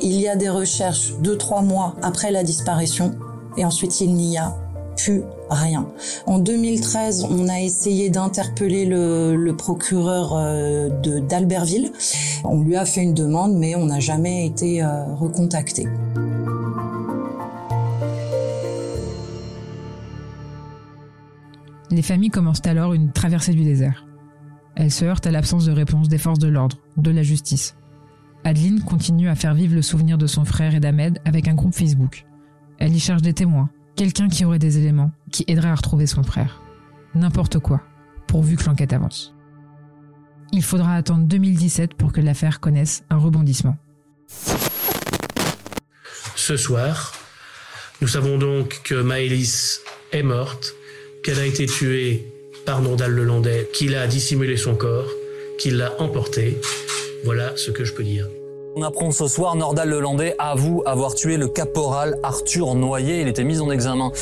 Il 0.00 0.20
y 0.20 0.28
a 0.28 0.36
des 0.36 0.48
recherches 0.48 1.14
deux, 1.20 1.36
trois 1.36 1.62
mois 1.62 1.96
après 2.02 2.30
la 2.30 2.44
disparition 2.44 3.16
et 3.56 3.64
ensuite 3.64 4.00
il 4.00 4.14
n'y 4.14 4.38
a 4.38 4.54
plus 4.96 5.22
rien. 5.48 5.88
En 6.26 6.38
2013, 6.38 7.26
on 7.30 7.48
a 7.48 7.60
essayé 7.60 8.10
d'interpeller 8.10 8.84
le, 8.84 9.52
procureur 9.56 10.32
euh, 10.34 10.88
de 10.88 11.20
d'Albertville. 11.20 11.92
On 12.44 12.62
lui 12.62 12.76
a 12.76 12.84
fait 12.84 13.02
une 13.02 13.14
demande, 13.14 13.54
mais 13.54 13.74
on 13.76 13.86
n'a 13.86 14.00
jamais 14.00 14.46
été 14.46 14.82
euh, 14.82 15.04
recontacté. 15.14 15.86
Les 21.90 22.02
familles 22.02 22.30
commencent 22.30 22.66
alors 22.66 22.92
une 22.92 23.12
traversée 23.12 23.52
du 23.52 23.64
désert. 23.64 24.07
Elle 24.78 24.92
se 24.92 25.04
heurte 25.04 25.26
à 25.26 25.32
l'absence 25.32 25.64
de 25.64 25.72
réponse 25.72 26.08
des 26.08 26.18
forces 26.18 26.38
de 26.38 26.46
l'ordre, 26.46 26.78
de 26.96 27.10
la 27.10 27.24
justice. 27.24 27.74
Adeline 28.44 28.80
continue 28.80 29.28
à 29.28 29.34
faire 29.34 29.52
vivre 29.52 29.74
le 29.74 29.82
souvenir 29.82 30.18
de 30.18 30.28
son 30.28 30.44
frère 30.44 30.72
et 30.72 30.78
d'Ahmed 30.78 31.18
avec 31.24 31.48
un 31.48 31.54
groupe 31.54 31.74
Facebook. 31.74 32.24
Elle 32.78 32.94
y 32.94 33.00
cherche 33.00 33.22
des 33.22 33.34
témoins, 33.34 33.70
quelqu'un 33.96 34.28
qui 34.28 34.44
aurait 34.44 34.60
des 34.60 34.78
éléments, 34.78 35.10
qui 35.32 35.44
aiderait 35.48 35.70
à 35.70 35.74
retrouver 35.74 36.06
son 36.06 36.22
frère. 36.22 36.62
N'importe 37.16 37.58
quoi, 37.58 37.82
pourvu 38.28 38.54
que 38.54 38.66
l'enquête 38.66 38.92
avance. 38.92 39.34
Il 40.52 40.62
faudra 40.62 40.94
attendre 40.94 41.26
2017 41.26 41.94
pour 41.94 42.12
que 42.12 42.20
l'affaire 42.20 42.60
connaisse 42.60 43.02
un 43.10 43.16
rebondissement. 43.16 43.76
Ce 46.36 46.56
soir, 46.56 47.14
nous 48.00 48.06
savons 48.06 48.38
donc 48.38 48.80
que 48.84 48.94
Maëlys 48.94 49.80
est 50.12 50.22
morte, 50.22 50.72
qu'elle 51.24 51.40
a 51.40 51.46
été 51.46 51.66
tuée 51.66 52.32
par 52.68 52.82
Nordal 52.82 53.12
Lelandais, 53.12 53.66
qu'il 53.72 53.96
a 53.96 54.06
dissimulé 54.06 54.58
son 54.58 54.74
corps, 54.74 55.08
qu'il 55.56 55.78
l'a 55.78 55.98
emporté. 56.02 56.60
Voilà 57.24 57.56
ce 57.56 57.70
que 57.70 57.82
je 57.82 57.94
peux 57.94 58.04
dire. 58.04 58.28
On 58.76 58.82
apprend 58.82 59.10
ce 59.10 59.26
soir, 59.26 59.56
Nordal 59.56 59.88
Lelandais 59.88 60.34
avoue 60.38 60.82
avoir 60.84 61.14
tué 61.14 61.38
le 61.38 61.48
caporal 61.48 62.18
Arthur 62.22 62.74
Noyer. 62.74 63.22
Il 63.22 63.28
était 63.28 63.42
mis 63.42 63.58
en 63.60 63.70
examen 63.70 64.12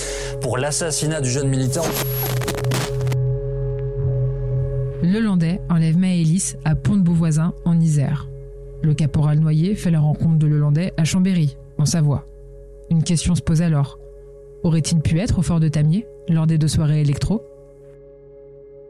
pour 0.40 0.58
l'assassinat 0.58 1.20
du 1.20 1.28
jeune 1.28 1.48
militaire. 1.48 1.82
Lelandais 5.02 5.60
enlève 5.68 5.98
Maëlys 5.98 6.56
à 6.64 6.76
Pont-de-Beauvoisin, 6.76 7.52
en 7.64 7.80
Isère. 7.80 8.28
Le 8.80 8.94
caporal 8.94 9.40
Noyer 9.40 9.74
fait 9.74 9.90
la 9.90 9.98
rencontre 9.98 10.38
de 10.38 10.46
Lelandais 10.46 10.92
à 10.96 11.02
Chambéry, 11.02 11.56
en 11.78 11.84
Savoie. 11.84 12.24
Une 12.90 13.02
question 13.02 13.34
se 13.34 13.42
pose 13.42 13.60
alors. 13.60 13.98
Aurait-il 14.62 15.00
pu 15.00 15.18
être 15.18 15.40
au 15.40 15.42
fort 15.42 15.58
de 15.58 15.66
Tamier 15.66 16.06
lors 16.28 16.46
des 16.46 16.58
deux 16.58 16.68
soirées 16.68 17.00
électro? 17.00 17.42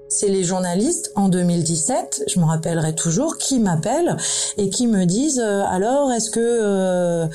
C'est 0.09 0.29
les 0.29 0.45
journalistes 0.45 1.13
en 1.17 1.29
2017, 1.29 2.25
je 2.29 2.41
me 2.41 2.45
rappellerai 2.45 2.95
toujours, 2.95 3.39
qui 3.39 3.59
m'appellent 3.59 4.17
et 4.57 4.71
qui 4.71 4.87
me 4.87 5.05
disent 5.05 5.43
euh, 5.45 5.65
alors 5.67 6.13
est-ce 6.13 6.31
que 6.31 6.41
euh, 6.41 7.27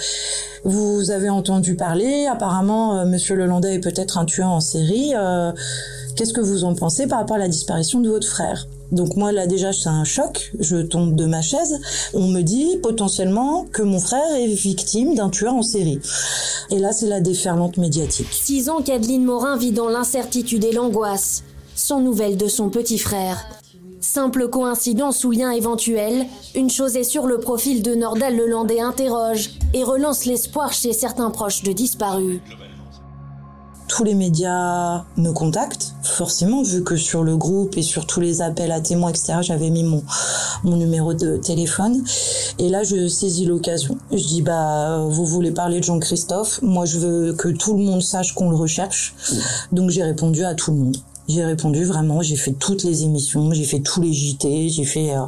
vous 0.64 1.12
avez 1.12 1.30
entendu 1.30 1.76
parler? 1.76 2.28
Apparemment 2.28 3.00
euh, 3.00 3.06
Monsieur 3.06 3.36
Lelandais 3.36 3.76
est 3.76 3.80
peut-être 3.80 4.18
un 4.18 4.26
tueur 4.26 4.50
en 4.50 4.62
série. 4.62 5.14
Qu'est-ce 6.16 6.34
que 6.34 6.42
vous 6.42 6.64
en 6.64 6.76
pensez 6.76 7.08
par 7.08 7.20
rapport 7.20 7.38
à 7.38 7.40
la 7.40 7.48
disparition 7.48 8.00
de 8.00 8.10
votre 8.10 8.28
frère? 8.28 8.68
Donc 8.92 9.16
moi 9.16 9.32
là 9.32 9.48
déjà 9.48 9.72
c'est 9.72 9.88
un 9.88 10.04
choc, 10.04 10.52
je 10.60 10.78
tombe 10.78 11.16
de 11.16 11.26
ma 11.26 11.42
chaise. 11.42 11.80
On 12.14 12.28
me 12.28 12.42
dit 12.42 12.78
potentiellement 12.84 13.66
que 13.72 13.82
mon 13.82 14.00
frère 14.00 14.36
est 14.36 14.48
victime 14.48 15.16
d'un 15.16 15.30
tueur 15.30 15.54
en 15.54 15.62
série. 15.62 16.00
Et 16.70 16.80
là 16.80 16.92
c'est 16.92 17.08
la 17.08 17.22
déferlante 17.22 17.78
médiatique. 17.78 18.28
Six 18.32 18.70
ans 18.70 18.82
qu'Adeline 18.82 19.24
Morin 19.24 19.58
vit 19.58 19.72
dans 19.72 19.90
l'incertitude 19.90 20.64
et 20.66 20.74
l'angoisse 20.74 21.44
sans 21.82 22.00
nouvelles 22.00 22.38
de 22.38 22.48
son 22.48 22.70
petit 22.70 23.00
frère. 23.00 23.44
Simple 24.00 24.50
coïncidence 24.50 25.24
ou 25.24 25.32
lien 25.32 25.52
éventuel, 25.52 26.28
une 26.54 26.70
chose 26.70 26.96
est 26.96 27.04
sur 27.04 27.26
le 27.26 27.40
profil 27.40 27.82
de 27.82 27.96
Nordal 27.96 28.36
Lelandais 28.36 28.82
interroge 28.82 29.50
et 29.74 29.84
relance 29.84 30.26
l'espoir 30.26 30.74
chez 30.74 30.94
certains 30.94 31.32
proches 31.32 31.64
de 31.64 31.72
disparus. 31.72 32.40
Tous 33.88 34.04
les 34.04 34.14
médias 34.14 35.06
me 35.18 35.32
contactent, 35.32 35.96
forcément, 36.04 36.62
vu 36.62 36.84
que 36.84 36.96
sur 36.96 37.24
le 37.24 37.36
groupe 37.36 37.76
et 37.76 37.82
sur 37.82 38.06
tous 38.06 38.22
les 38.22 38.42
appels 38.42 38.72
à 38.72 38.80
témoins, 38.80 39.10
etc., 39.10 39.40
j'avais 39.42 39.70
mis 39.70 39.84
mon, 39.84 40.04
mon 40.64 40.78
numéro 40.78 41.14
de 41.14 41.38
téléphone. 41.38 42.02
Et 42.60 42.70
là, 42.70 42.84
je 42.84 43.08
saisis 43.08 43.46
l'occasion. 43.46 43.98
Je 44.12 44.24
dis, 44.24 44.42
bah, 44.42 45.06
vous 45.10 45.26
voulez 45.26 45.52
parler 45.52 45.80
de 45.80 45.84
Jean-Christophe? 45.84 46.62
Moi, 46.62 46.86
je 46.86 47.00
veux 47.00 47.34
que 47.34 47.50
tout 47.50 47.76
le 47.76 47.84
monde 47.84 48.02
sache 48.02 48.34
qu'on 48.34 48.50
le 48.50 48.56
recherche. 48.56 49.14
Donc, 49.72 49.90
j'ai 49.90 50.04
répondu 50.04 50.46
à 50.46 50.54
tout 50.54 50.72
le 50.72 50.78
monde. 50.78 50.98
J'ai 51.34 51.46
répondu 51.46 51.86
vraiment, 51.86 52.22
j'ai 52.22 52.36
fait 52.36 52.52
toutes 52.52 52.84
les 52.84 53.04
émissions, 53.04 53.54
j'ai 53.54 53.64
fait 53.64 53.80
tous 53.80 54.02
les 54.02 54.12
JT, 54.12 54.68
j'ai 54.68 54.84
fait 54.84 55.16
euh, 55.16 55.22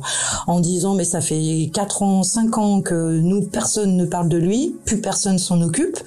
en 0.48 0.60
disant 0.60 0.96
mais 0.96 1.06
ça 1.06 1.22
fait 1.22 1.72
4 1.74 2.04
ans, 2.04 2.24
5 2.24 2.58
ans 2.58 2.82
que 2.82 3.20
nous 3.22 3.44
personne 3.44 3.96
ne 3.96 4.04
parle 4.04 4.28
de 4.28 4.38
lui, 4.38 4.76
plus 4.84 5.00
personne 5.00 5.38
s'en 5.40 5.62
occupe. 5.62 5.98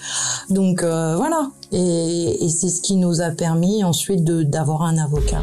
Donc 0.51 0.83
euh, 0.83 1.17
voilà. 1.17 1.51
Et, 1.73 2.45
et 2.45 2.49
c'est 2.51 2.69
ce 2.69 2.83
qui 2.83 2.97
nous 2.97 3.23
a 3.23 3.31
permis 3.31 3.85
ensuite 3.85 4.23
d'avoir 4.23 4.83
un 4.83 4.99
avocat. 4.99 5.43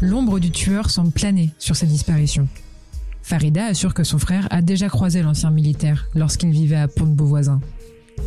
L'ombre 0.00 0.40
du 0.40 0.50
tueur 0.50 0.90
semble 0.90 1.12
planer 1.12 1.50
sur 1.60 1.76
cette 1.76 1.90
disparition. 1.90 2.48
Farida 3.22 3.66
assure 3.66 3.94
que 3.94 4.02
son 4.02 4.18
frère 4.18 4.48
a 4.50 4.62
déjà 4.62 4.88
croisé 4.88 5.22
l'ancien 5.22 5.52
militaire 5.52 6.08
lorsqu'il 6.16 6.50
vivait 6.50 6.74
à 6.74 6.88
Pont-de-Beauvoisin. 6.88 7.60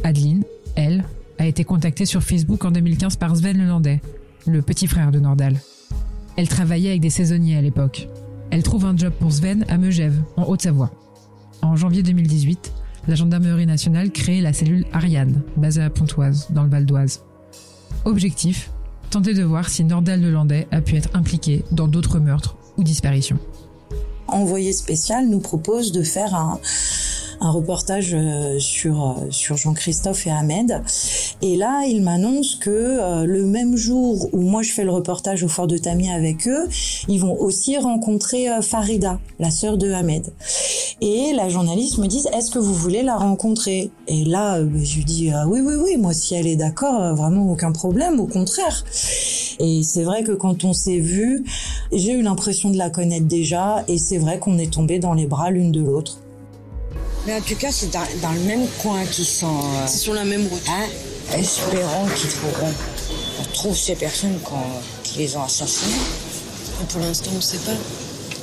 Adeline, 0.05 0.45
elle, 0.75 1.03
a 1.41 1.47
été 1.47 1.63
contactée 1.63 2.05
sur 2.05 2.21
Facebook 2.21 2.63
en 2.65 2.69
2015 2.69 3.15
par 3.15 3.35
Sven 3.35 3.57
Lelandais, 3.57 3.99
le 4.45 4.61
petit 4.61 4.85
frère 4.85 5.09
de 5.09 5.19
Nordal. 5.19 5.59
Elle 6.37 6.47
travaillait 6.47 6.91
avec 6.91 7.01
des 7.01 7.09
saisonniers 7.09 7.57
à 7.57 7.61
l'époque. 7.61 8.07
Elle 8.51 8.61
trouve 8.61 8.85
un 8.85 8.95
job 8.95 9.11
pour 9.19 9.31
Sven 9.31 9.65
à 9.67 9.79
Megève, 9.79 10.21
en 10.37 10.43
Haute-Savoie. 10.43 10.91
En 11.63 11.75
janvier 11.75 12.03
2018, 12.03 12.71
la 13.07 13.15
gendarmerie 13.15 13.65
nationale 13.65 14.11
crée 14.11 14.39
la 14.39 14.53
cellule 14.53 14.85
Ariane, 14.93 15.41
basée 15.57 15.81
à 15.81 15.89
Pontoise, 15.89 16.47
dans 16.51 16.61
le 16.61 16.69
Val 16.69 16.85
d'Oise. 16.85 17.23
Objectif 18.05 18.69
tenter 19.09 19.33
de 19.33 19.43
voir 19.43 19.67
si 19.67 19.83
Nordal 19.83 20.21
Lelandais 20.21 20.67
a 20.69 20.79
pu 20.79 20.95
être 20.95 21.09
impliqué 21.15 21.65
dans 21.71 21.87
d'autres 21.87 22.19
meurtres 22.19 22.55
ou 22.77 22.83
disparitions. 22.83 23.39
Envoyé 24.27 24.73
spécial 24.73 25.27
nous 25.27 25.39
propose 25.39 25.91
de 25.91 26.03
faire 26.03 26.35
un, 26.35 26.59
un 27.41 27.49
reportage 27.49 28.11
euh, 28.13 28.59
sur 28.59 29.03
euh, 29.03 29.13
sur 29.31 29.57
Jean-Christophe 29.57 30.27
et 30.27 30.29
Ahmed. 30.31 30.81
Et 31.41 31.57
là, 31.57 31.85
il 31.87 32.03
m'annonce 32.03 32.55
que 32.55 32.69
euh, 32.69 33.25
le 33.25 33.45
même 33.45 33.75
jour 33.75 34.29
où 34.31 34.41
moi 34.41 34.61
je 34.61 34.71
fais 34.71 34.83
le 34.83 34.91
reportage 34.91 35.43
au 35.43 35.47
fort 35.47 35.67
de 35.67 35.77
Tamier 35.77 36.13
avec 36.13 36.47
eux, 36.47 36.69
ils 37.07 37.19
vont 37.19 37.35
aussi 37.39 37.77
rencontrer 37.77 38.47
Farida, 38.61 39.19
la 39.39 39.49
sœur 39.49 39.77
de 39.77 39.91
Ahmed. 39.91 40.31
Et 41.01 41.33
la 41.33 41.49
journaliste 41.49 41.97
me 41.97 42.05
dit 42.05 42.23
est-ce 42.31 42.51
que 42.51 42.59
vous 42.59 42.75
voulez 42.75 43.01
la 43.01 43.17
rencontrer? 43.17 43.89
Et 44.07 44.23
là, 44.23 44.59
je 44.61 44.95
lui 44.95 45.03
dis 45.03 45.31
ah 45.31 45.47
oui 45.47 45.61
oui 45.61 45.73
oui, 45.83 45.97
moi 45.97 46.13
si 46.13 46.35
elle 46.35 46.45
est 46.45 46.55
d'accord, 46.55 47.15
vraiment 47.15 47.51
aucun 47.51 47.71
problème, 47.71 48.19
au 48.19 48.27
contraire. 48.27 48.85
Et 49.59 49.81
c'est 49.83 50.03
vrai 50.03 50.23
que 50.23 50.31
quand 50.31 50.63
on 50.63 50.73
s'est 50.73 50.99
vu, 50.99 51.43
j'ai 51.91 52.13
eu 52.13 52.21
l'impression 52.21 52.69
de 52.69 52.77
la 52.77 52.91
connaître 52.91 53.25
déjà, 53.25 53.83
et 53.87 53.97
c'est 53.97 54.19
vrai 54.19 54.37
qu'on 54.37 54.59
est 54.59 54.71
tombé 54.71 54.99
dans 54.99 55.13
les 55.13 55.25
bras 55.25 55.49
l'une 55.49 55.71
de 55.71 55.81
l'autre. 55.81 56.19
Mais 57.25 57.35
en 57.35 57.41
tout 57.41 57.55
cas, 57.55 57.71
c'est 57.71 57.91
dans, 57.91 58.31
le 58.33 58.39
même 58.41 58.67
coin 58.81 59.05
qu'ils 59.05 59.25
sont. 59.25 59.47
Euh, 59.47 59.85
c'est 59.85 59.99
sur 59.99 60.13
la 60.13 60.25
même 60.25 60.47
route. 60.47 60.61
Hein, 60.67 60.87
espérons 61.37 62.07
qu'ils 62.15 62.31
trouveront. 62.31 62.73
On 63.39 63.53
trouve 63.53 63.77
ces 63.77 63.95
personnes 63.95 64.37
qui 65.03 65.19
les 65.19 65.35
ont 65.35 65.43
assassinés. 65.43 65.93
pour 66.89 66.99
l'instant, 66.99 67.31
on 67.33 67.37
ne 67.37 67.41
sait 67.41 67.57
pas. 67.59 67.77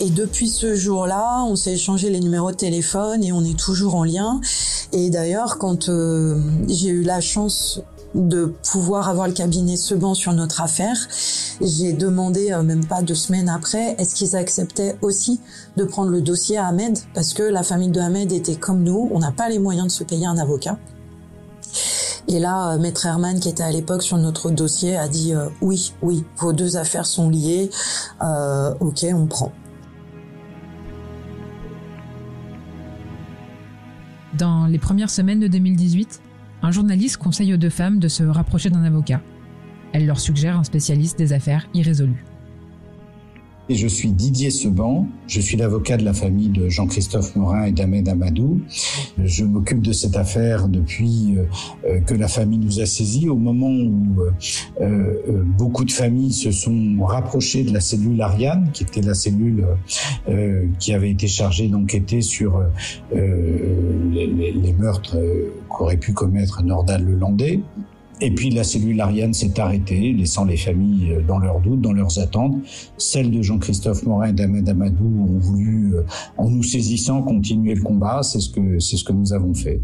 Et 0.00 0.10
depuis 0.10 0.48
ce 0.48 0.76
jour-là, 0.76 1.42
on 1.42 1.56
s'est 1.56 1.72
échangé 1.72 2.08
les 2.08 2.20
numéros 2.20 2.52
de 2.52 2.56
téléphone 2.56 3.24
et 3.24 3.32
on 3.32 3.44
est 3.44 3.58
toujours 3.58 3.96
en 3.96 4.04
lien. 4.04 4.40
Et 4.92 5.10
d'ailleurs, 5.10 5.58
quand 5.58 5.88
euh, 5.88 6.40
j'ai 6.68 6.90
eu 6.90 7.02
la 7.02 7.20
chance 7.20 7.80
de 8.14 8.54
pouvoir 8.70 9.08
avoir 9.08 9.28
le 9.28 9.34
cabinet 9.34 9.76
Seban 9.76 10.14
sur 10.14 10.32
notre 10.32 10.60
affaire. 10.60 10.96
J'ai 11.60 11.92
demandé, 11.92 12.52
euh, 12.52 12.62
même 12.62 12.84
pas 12.84 13.02
deux 13.02 13.14
semaines 13.14 13.48
après, 13.48 13.94
est-ce 13.98 14.14
qu'ils 14.14 14.36
acceptaient 14.36 14.96
aussi 15.02 15.40
de 15.76 15.84
prendre 15.84 16.10
le 16.10 16.22
dossier 16.22 16.56
à 16.56 16.66
Ahmed? 16.66 16.98
Parce 17.14 17.34
que 17.34 17.42
la 17.42 17.62
famille 17.62 17.90
de 17.90 18.00
Ahmed 18.00 18.32
était 18.32 18.56
comme 18.56 18.82
nous, 18.82 19.08
on 19.12 19.18
n'a 19.18 19.32
pas 19.32 19.48
les 19.48 19.58
moyens 19.58 19.88
de 19.88 19.92
se 19.92 20.04
payer 20.04 20.26
un 20.26 20.38
avocat. 20.38 20.78
Et 22.28 22.38
là, 22.38 22.72
euh, 22.72 22.78
Maître 22.78 23.06
Herman, 23.06 23.40
qui 23.40 23.48
était 23.48 23.62
à 23.62 23.70
l'époque 23.70 24.02
sur 24.02 24.18
notre 24.18 24.50
dossier, 24.50 24.96
a 24.96 25.08
dit 25.08 25.34
euh, 25.34 25.48
oui, 25.60 25.92
oui, 26.02 26.24
vos 26.36 26.52
deux 26.52 26.76
affaires 26.76 27.06
sont 27.06 27.30
liées, 27.30 27.70
ok, 28.20 29.06
on 29.14 29.26
prend. 29.26 29.52
Dans 34.34 34.66
les 34.66 34.78
premières 34.78 35.10
semaines 35.10 35.40
de 35.40 35.48
2018, 35.48 36.20
un 36.62 36.70
journaliste 36.70 37.16
conseille 37.16 37.54
aux 37.54 37.58
deux 37.58 37.70
femmes 37.70 37.98
de 37.98 38.08
se 38.08 38.22
rapprocher 38.24 38.70
d'un 38.70 38.84
avocat. 38.84 39.20
Elle 39.92 40.06
leur 40.06 40.20
suggère 40.20 40.58
un 40.58 40.64
spécialiste 40.64 41.18
des 41.18 41.32
affaires 41.32 41.68
irrésolues. 41.74 42.24
Et 43.70 43.74
je 43.74 43.86
suis 43.86 44.12
Didier 44.12 44.48
Seban, 44.48 45.06
je 45.26 45.42
suis 45.42 45.58
l'avocat 45.58 45.98
de 45.98 46.04
la 46.04 46.14
famille 46.14 46.48
de 46.48 46.70
Jean-Christophe 46.70 47.36
Morin 47.36 47.64
et 47.64 47.72
d'Ahmed 47.72 48.08
Amadou. 48.08 48.62
Je 49.22 49.44
m'occupe 49.44 49.82
de 49.82 49.92
cette 49.92 50.16
affaire 50.16 50.68
depuis 50.68 51.36
euh, 51.36 51.44
euh, 51.86 52.00
que 52.00 52.14
la 52.14 52.28
famille 52.28 52.58
nous 52.58 52.80
a 52.80 52.86
saisis, 52.86 53.28
au 53.28 53.36
moment 53.36 53.68
où 53.68 54.22
euh, 54.80 55.42
beaucoup 55.58 55.84
de 55.84 55.92
familles 55.92 56.32
se 56.32 56.50
sont 56.50 56.96
rapprochées 57.00 57.62
de 57.62 57.74
la 57.74 57.80
cellule 57.80 58.22
Ariane, 58.22 58.70
qui 58.72 58.84
était 58.84 59.02
la 59.02 59.14
cellule 59.14 59.66
qui 60.78 60.94
avait 60.94 61.10
été 61.10 61.26
chargée 61.26 61.68
d'enquêter 61.68 62.22
sur 62.22 62.62
les, 63.12 64.74
meurtres 64.78 65.18
qu'aurait 65.68 65.96
pu 65.96 66.12
commettre 66.12 66.62
Nordal 66.62 67.04
Lelandais. 67.04 67.60
Et 68.20 68.32
puis 68.32 68.50
la 68.50 68.64
cellule 68.64 69.00
Ariane 69.00 69.32
s'est 69.32 69.60
arrêtée, 69.60 70.12
laissant 70.12 70.44
les 70.44 70.56
familles 70.56 71.12
euh, 71.12 71.22
dans 71.22 71.38
leurs 71.38 71.60
doutes, 71.60 71.80
dans 71.80 71.92
leurs 71.92 72.18
attentes. 72.18 72.56
Celles 72.96 73.30
de 73.30 73.42
Jean-Christophe 73.42 74.04
Morin 74.04 74.30
et 74.30 74.32
d'Ahmed 74.32 74.68
Amadou 74.68 75.28
ont 75.28 75.38
voulu, 75.38 75.94
euh, 75.94 76.02
en 76.36 76.50
nous 76.50 76.64
saisissant, 76.64 77.22
continuer 77.22 77.74
le 77.74 77.82
combat. 77.82 78.22
C'est 78.24 78.40
ce 78.40 78.50
que, 78.50 78.80
c'est 78.80 78.96
ce 78.96 79.04
que 79.04 79.12
nous 79.12 79.32
avons 79.32 79.54
fait. 79.54 79.80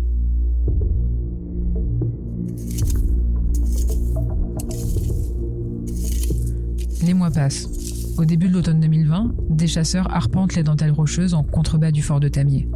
Les 7.06 7.14
mois 7.14 7.30
passent. 7.30 7.68
Au 8.16 8.24
début 8.24 8.48
de 8.48 8.54
l'automne 8.54 8.80
2020, 8.80 9.34
des 9.50 9.66
chasseurs 9.66 10.12
arpentent 10.12 10.54
les 10.54 10.62
dentelles 10.62 10.92
rocheuses 10.92 11.34
en 11.34 11.42
contrebas 11.44 11.90
du 11.90 12.02
fort 12.02 12.18
de 12.18 12.28
Tamier. 12.28 12.68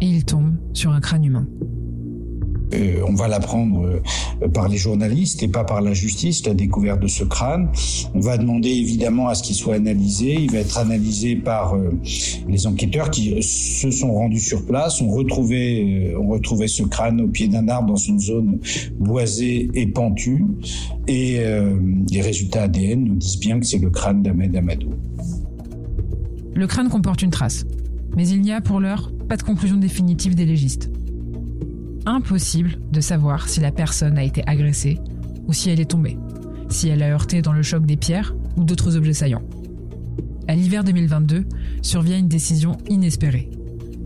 Et 0.00 0.06
ils 0.06 0.24
tombent 0.24 0.56
sur 0.74 0.92
un 0.92 1.00
crâne 1.00 1.24
humain. 1.24 1.46
Euh, 2.74 3.02
on 3.06 3.14
va 3.14 3.28
l'apprendre 3.28 4.00
euh, 4.42 4.48
par 4.48 4.68
les 4.68 4.76
journalistes 4.76 5.42
et 5.42 5.48
pas 5.48 5.64
par 5.64 5.80
la 5.80 5.94
justice, 5.94 6.46
la 6.46 6.54
découverte 6.54 7.00
de 7.00 7.06
ce 7.06 7.24
crâne. 7.24 7.70
On 8.14 8.20
va 8.20 8.36
demander 8.36 8.70
évidemment 8.70 9.28
à 9.28 9.34
ce 9.34 9.42
qu'il 9.42 9.56
soit 9.56 9.76
analysé. 9.76 10.34
Il 10.34 10.50
va 10.52 10.58
être 10.58 10.78
analysé 10.78 11.36
par 11.36 11.74
euh, 11.74 11.98
les 12.48 12.66
enquêteurs 12.66 13.10
qui 13.10 13.42
se 13.42 13.90
sont 13.90 14.12
rendus 14.12 14.40
sur 14.40 14.66
place, 14.66 15.00
ont 15.00 15.10
retrouvé 15.10 16.68
ce 16.68 16.82
crâne 16.82 17.20
au 17.20 17.28
pied 17.28 17.48
d'un 17.48 17.68
arbre 17.68 17.88
dans 17.88 17.96
une 17.96 18.20
zone 18.20 18.58
boisée 18.98 19.70
et 19.74 19.86
pentue. 19.86 20.44
Et 21.06 21.40
les 22.10 22.20
résultats 22.20 22.64
ADN 22.64 23.04
nous 23.04 23.14
disent 23.14 23.38
bien 23.38 23.58
que 23.58 23.66
c'est 23.66 23.78
le 23.78 23.90
crâne 23.90 24.22
d'Ahmed 24.22 24.54
Amadou. 24.54 24.90
Le 26.54 26.66
crâne 26.66 26.88
comporte 26.88 27.22
une 27.22 27.30
trace, 27.30 27.64
Mais 28.16 28.28
il 28.28 28.42
n'y 28.42 28.52
a 28.52 28.60
pour 28.60 28.80
l'heure 28.80 29.10
pas 29.28 29.36
de 29.36 29.42
conclusion 29.42 29.76
définitive 29.76 30.34
des 30.34 30.46
légistes. 30.46 30.90
Impossible 32.10 32.78
de 32.90 33.02
savoir 33.02 33.50
si 33.50 33.60
la 33.60 33.70
personne 33.70 34.16
a 34.16 34.24
été 34.24 34.42
agressée 34.46 34.98
ou 35.46 35.52
si 35.52 35.68
elle 35.68 35.78
est 35.78 35.90
tombée, 35.90 36.16
si 36.70 36.88
elle 36.88 37.02
a 37.02 37.10
heurté 37.10 37.42
dans 37.42 37.52
le 37.52 37.62
choc 37.62 37.84
des 37.84 37.98
pierres 37.98 38.34
ou 38.56 38.64
d'autres 38.64 38.96
objets 38.96 39.12
saillants. 39.12 39.42
À 40.46 40.54
l'hiver 40.54 40.84
2022, 40.84 41.44
survient 41.82 42.18
une 42.18 42.28
décision 42.28 42.78
inespérée. 42.88 43.50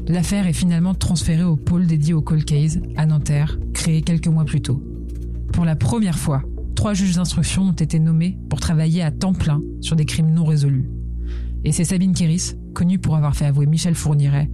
L'affaire 0.08 0.48
est 0.48 0.52
finalement 0.52 0.94
transférée 0.94 1.44
au 1.44 1.54
pôle 1.54 1.86
dédié 1.86 2.12
au 2.12 2.22
cold 2.22 2.44
case 2.44 2.80
à 2.96 3.06
Nanterre, 3.06 3.60
créé 3.72 4.02
quelques 4.02 4.26
mois 4.26 4.46
plus 4.46 4.62
tôt. 4.62 4.82
Pour 5.52 5.64
la 5.64 5.76
première 5.76 6.18
fois, 6.18 6.42
trois 6.74 6.94
juges 6.94 7.14
d'instruction 7.14 7.62
ont 7.68 7.70
été 7.70 8.00
nommés 8.00 8.36
pour 8.50 8.58
travailler 8.58 9.02
à 9.02 9.12
temps 9.12 9.32
plein 9.32 9.60
sur 9.80 9.94
des 9.94 10.06
crimes 10.06 10.34
non 10.34 10.44
résolus. 10.44 10.90
Et 11.64 11.70
c'est 11.70 11.84
Sabine 11.84 12.14
Kéris, 12.14 12.54
connue 12.74 12.98
pour 12.98 13.14
avoir 13.14 13.36
fait 13.36 13.46
avouer 13.46 13.66
Michel 13.66 13.94
Fourniret, 13.94 14.50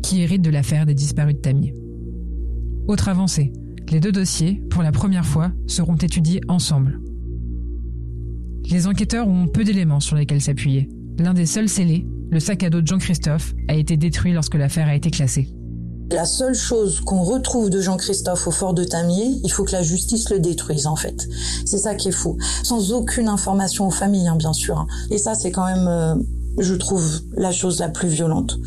qui 0.00 0.20
hérite 0.20 0.42
de 0.42 0.50
l'affaire 0.50 0.86
des 0.86 0.94
disparus 0.94 1.34
de 1.34 1.40
Tamier. 1.40 1.74
Autre 2.86 3.08
avancée, 3.08 3.50
les 3.90 3.98
deux 3.98 4.12
dossiers, 4.12 4.62
pour 4.70 4.82
la 4.82 4.92
première 4.92 5.24
fois, 5.24 5.52
seront 5.66 5.96
étudiés 5.96 6.42
ensemble. 6.48 7.00
Les 8.70 8.86
enquêteurs 8.86 9.26
ont 9.26 9.46
peu 9.46 9.64
d'éléments 9.64 10.00
sur 10.00 10.16
lesquels 10.16 10.42
s'appuyer. 10.42 10.90
L'un 11.18 11.32
des 11.32 11.46
seuls 11.46 11.68
scellés, 11.68 12.06
le 12.30 12.40
sac 12.40 12.62
à 12.62 12.70
dos 12.70 12.82
de 12.82 12.86
Jean-Christophe, 12.86 13.54
a 13.68 13.74
été 13.74 13.96
détruit 13.96 14.32
lorsque 14.32 14.54
l'affaire 14.54 14.88
a 14.88 14.94
été 14.94 15.10
classée. 15.10 15.48
La 16.10 16.26
seule 16.26 16.54
chose 16.54 17.00
qu'on 17.00 17.22
retrouve 17.22 17.70
de 17.70 17.80
Jean-Christophe 17.80 18.46
au 18.46 18.50
fort 18.50 18.74
de 18.74 18.84
Tamier, 18.84 19.40
il 19.42 19.50
faut 19.50 19.64
que 19.64 19.72
la 19.72 19.82
justice 19.82 20.28
le 20.28 20.38
détruise 20.38 20.86
en 20.86 20.96
fait. 20.96 21.26
C'est 21.64 21.78
ça 21.78 21.94
qui 21.94 22.08
est 22.08 22.12
fou. 22.12 22.36
Sans 22.62 22.92
aucune 22.92 23.28
information 23.28 23.86
aux 23.86 23.90
familles, 23.90 24.28
hein, 24.28 24.36
bien 24.36 24.52
sûr. 24.52 24.78
Hein. 24.78 24.86
Et 25.10 25.16
ça, 25.16 25.34
c'est 25.34 25.50
quand 25.50 25.64
même, 25.66 25.88
euh, 25.88 26.14
je 26.58 26.74
trouve, 26.74 27.20
la 27.36 27.50
chose 27.50 27.78
la 27.80 27.88
plus 27.88 28.08
violente. 28.08 28.58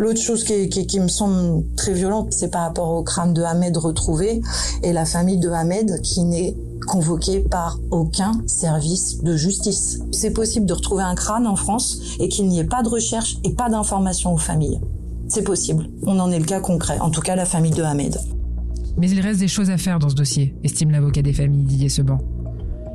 L'autre 0.00 0.22
chose 0.22 0.44
qui, 0.44 0.98
me 0.98 1.08
semble 1.08 1.62
très 1.76 1.92
violente, 1.92 2.32
c'est 2.32 2.50
par 2.50 2.62
rapport 2.62 2.88
au 2.88 3.02
crâne 3.02 3.34
de 3.34 3.42
Ahmed 3.42 3.76
retrouvé 3.76 4.40
et 4.82 4.94
la 4.94 5.04
famille 5.04 5.36
de 5.36 5.50
Ahmed 5.50 6.00
qui 6.00 6.22
n'est 6.22 6.56
convoquée 6.88 7.40
par 7.40 7.78
aucun 7.90 8.32
service 8.46 9.22
de 9.22 9.36
justice. 9.36 10.00
C'est 10.10 10.30
possible 10.30 10.64
de 10.64 10.72
retrouver 10.72 11.02
un 11.02 11.14
crâne 11.14 11.46
en 11.46 11.54
France 11.54 12.00
et 12.18 12.30
qu'il 12.30 12.48
n'y 12.48 12.60
ait 12.60 12.64
pas 12.64 12.82
de 12.82 12.88
recherche 12.88 13.36
et 13.44 13.50
pas 13.50 13.68
d'information 13.68 14.32
aux 14.32 14.38
familles. 14.38 14.80
C'est 15.28 15.44
possible. 15.44 15.90
On 16.06 16.18
en 16.18 16.30
est 16.30 16.38
le 16.38 16.46
cas 16.46 16.60
concret. 16.60 16.98
En 17.00 17.10
tout 17.10 17.20
cas, 17.20 17.36
la 17.36 17.44
famille 17.44 17.72
de 17.72 17.82
Ahmed. 17.82 18.16
Mais 18.96 19.10
il 19.10 19.20
reste 19.20 19.40
des 19.40 19.48
choses 19.48 19.68
à 19.68 19.76
faire 19.76 19.98
dans 19.98 20.08
ce 20.08 20.14
dossier, 20.14 20.54
estime 20.64 20.92
l'avocat 20.92 21.20
des 21.20 21.34
familles 21.34 21.64
Didier 21.64 21.90
Seban. 21.90 22.16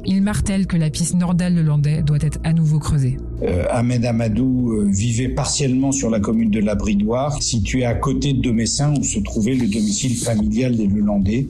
Il 0.07 0.21
martèle 0.21 0.67
que 0.67 0.77
la 0.77 0.91
piste 0.91 1.15
Nordal-le-Landais 1.15 2.03
doit 2.03 2.19
être 2.21 2.39
à 2.43 2.53
nouveau 2.53 2.77
creusée. 2.77 3.17
Euh, 3.41 3.65
Ahmed 3.71 4.05
Amadou 4.05 4.71
euh, 4.71 4.88
vivait 4.88 5.29
partiellement 5.29 5.91
sur 5.91 6.12
la 6.12 6.19
commune 6.19 6.51
de 6.51 6.59
la 6.59 6.75
Bridoire, 6.75 7.41
située 7.41 7.85
à 7.85 7.95
côté 7.95 8.33
de 8.33 8.41
Domessin 8.41 8.93
où 8.95 9.03
se 9.03 9.19
trouvait 9.19 9.55
le 9.55 9.67
domicile 9.67 10.15
familial 10.15 10.75
des 10.75 10.85
Lelandais. 10.85 11.47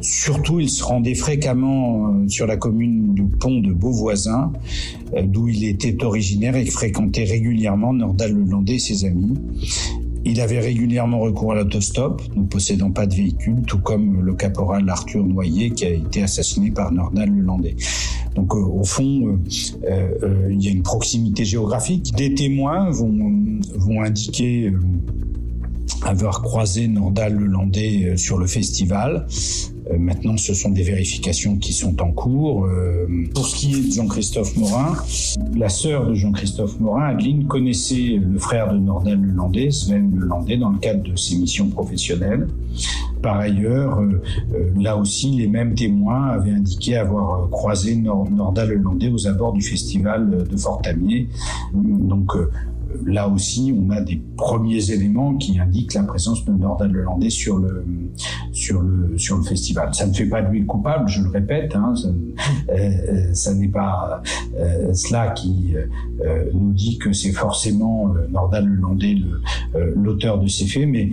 Surtout, 0.00 0.58
il 0.58 0.68
se 0.68 0.82
rendait 0.82 1.14
fréquemment 1.14 2.08
euh, 2.08 2.28
sur 2.28 2.46
la 2.46 2.56
commune 2.56 3.14
du 3.14 3.22
pont 3.22 3.60
de 3.60 3.72
Beauvoisin, 3.72 4.52
d'où 5.22 5.48
il 5.48 5.64
était 5.64 6.02
originaire 6.04 6.56
et 6.56 6.66
fréquentait 6.66 7.24
régulièrement 7.24 7.92
Nordal-le-Landais 7.92 8.74
et 8.74 8.78
ses 8.80 9.04
amis. 9.04 9.34
Il 10.26 10.40
avait 10.40 10.60
régulièrement 10.60 11.20
recours 11.20 11.52
à 11.52 11.56
l'autostop, 11.56 12.22
ne 12.34 12.44
possédant 12.44 12.90
pas 12.90 13.06
de 13.06 13.14
véhicule, 13.14 13.62
tout 13.66 13.78
comme 13.78 14.22
le 14.22 14.34
caporal 14.34 14.88
Arthur 14.88 15.24
Noyer 15.24 15.70
qui 15.70 15.84
a 15.84 15.90
été 15.90 16.22
assassiné 16.22 16.70
par 16.70 16.92
Nordal 16.92 17.30
Lelandais. 17.30 17.76
Donc 18.34 18.54
euh, 18.54 18.58
au 18.58 18.84
fond, 18.84 19.28
euh, 19.28 19.38
euh, 20.22 20.48
il 20.50 20.62
y 20.62 20.68
a 20.68 20.70
une 20.70 20.82
proximité 20.82 21.44
géographique. 21.44 22.14
Des 22.16 22.34
témoins 22.34 22.90
vont, 22.90 23.14
vont 23.74 24.02
indiquer 24.02 24.72
avoir 26.02 26.42
croisé 26.42 26.88
Nordal 26.88 27.34
Lelandais 27.34 28.16
sur 28.16 28.38
le 28.38 28.46
festival. 28.46 29.26
Euh, 29.90 29.98
maintenant, 29.98 30.36
ce 30.36 30.54
sont 30.54 30.70
des 30.70 30.82
vérifications 30.82 31.56
qui 31.56 31.72
sont 31.72 32.00
en 32.00 32.10
cours. 32.12 32.66
Euh, 32.66 33.06
pour 33.34 33.46
ce 33.46 33.56
qui 33.56 33.74
est 33.74 33.88
de 33.88 33.92
Jean-Christophe 33.92 34.56
Morin, 34.56 34.94
la 35.56 35.68
sœur 35.68 36.06
de 36.06 36.14
Jean-Christophe 36.14 36.80
Morin, 36.80 37.08
Adeline, 37.08 37.46
connaissait 37.46 38.20
le 38.20 38.38
frère 38.38 38.72
de 38.72 38.78
Nordal 38.78 39.20
Lelandais, 39.20 39.70
Sven 39.70 40.18
Lelandais, 40.18 40.56
dans 40.56 40.70
le 40.70 40.78
cadre 40.78 41.02
de 41.02 41.16
ses 41.16 41.36
missions 41.36 41.68
professionnelles. 41.68 42.48
Par 43.22 43.38
ailleurs, 43.38 44.00
euh, 44.00 44.20
là 44.78 44.96
aussi, 44.96 45.30
les 45.30 45.46
mêmes 45.46 45.74
témoins 45.74 46.28
avaient 46.28 46.52
indiqué 46.52 46.96
avoir 46.96 47.48
croisé 47.50 47.96
Nordal 47.96 48.70
Lelandais 48.70 49.08
aux 49.08 49.26
abords 49.26 49.52
du 49.52 49.62
festival 49.62 50.46
de 50.48 50.56
Fort-Tamier. 50.56 51.28
Donc, 51.74 52.32
là 53.04 53.28
aussi, 53.28 53.74
on 53.76 53.90
a 53.90 54.00
des 54.00 54.20
premiers 54.36 54.90
éléments 54.90 55.36
qui 55.36 55.58
indiquent 55.58 55.94
la 55.94 56.04
présence 56.04 56.44
de 56.44 56.52
Nordal 56.52 56.92
Lelandais 56.92 57.30
sur 57.30 57.58
le, 57.58 57.84
sur 58.52 58.80
le, 58.80 59.18
sur 59.18 59.36
le 59.36 59.42
festival. 59.42 59.94
Ça 59.94 60.06
ne 60.06 60.12
fait 60.12 60.26
pas 60.26 60.42
de 60.42 60.50
lui 60.50 60.60
le 60.60 60.66
coupable, 60.66 61.08
je 61.08 61.22
le 61.22 61.30
répète, 61.30 61.74
hein, 61.74 61.94
ça, 61.96 62.08
euh, 62.70 63.34
ça 63.34 63.54
n'est 63.54 63.68
pas 63.68 64.22
euh, 64.58 64.92
cela 64.94 65.30
qui 65.30 65.74
euh, 65.74 66.44
nous 66.52 66.72
dit 66.72 66.98
que 66.98 67.12
c'est 67.12 67.32
forcément 67.32 68.14
euh, 68.14 68.26
Nordal 68.28 68.66
Lelandais 68.66 69.16
l'auteur 69.96 70.38
de 70.38 70.46
ces 70.46 70.66
faits, 70.66 70.88
mais 70.88 71.10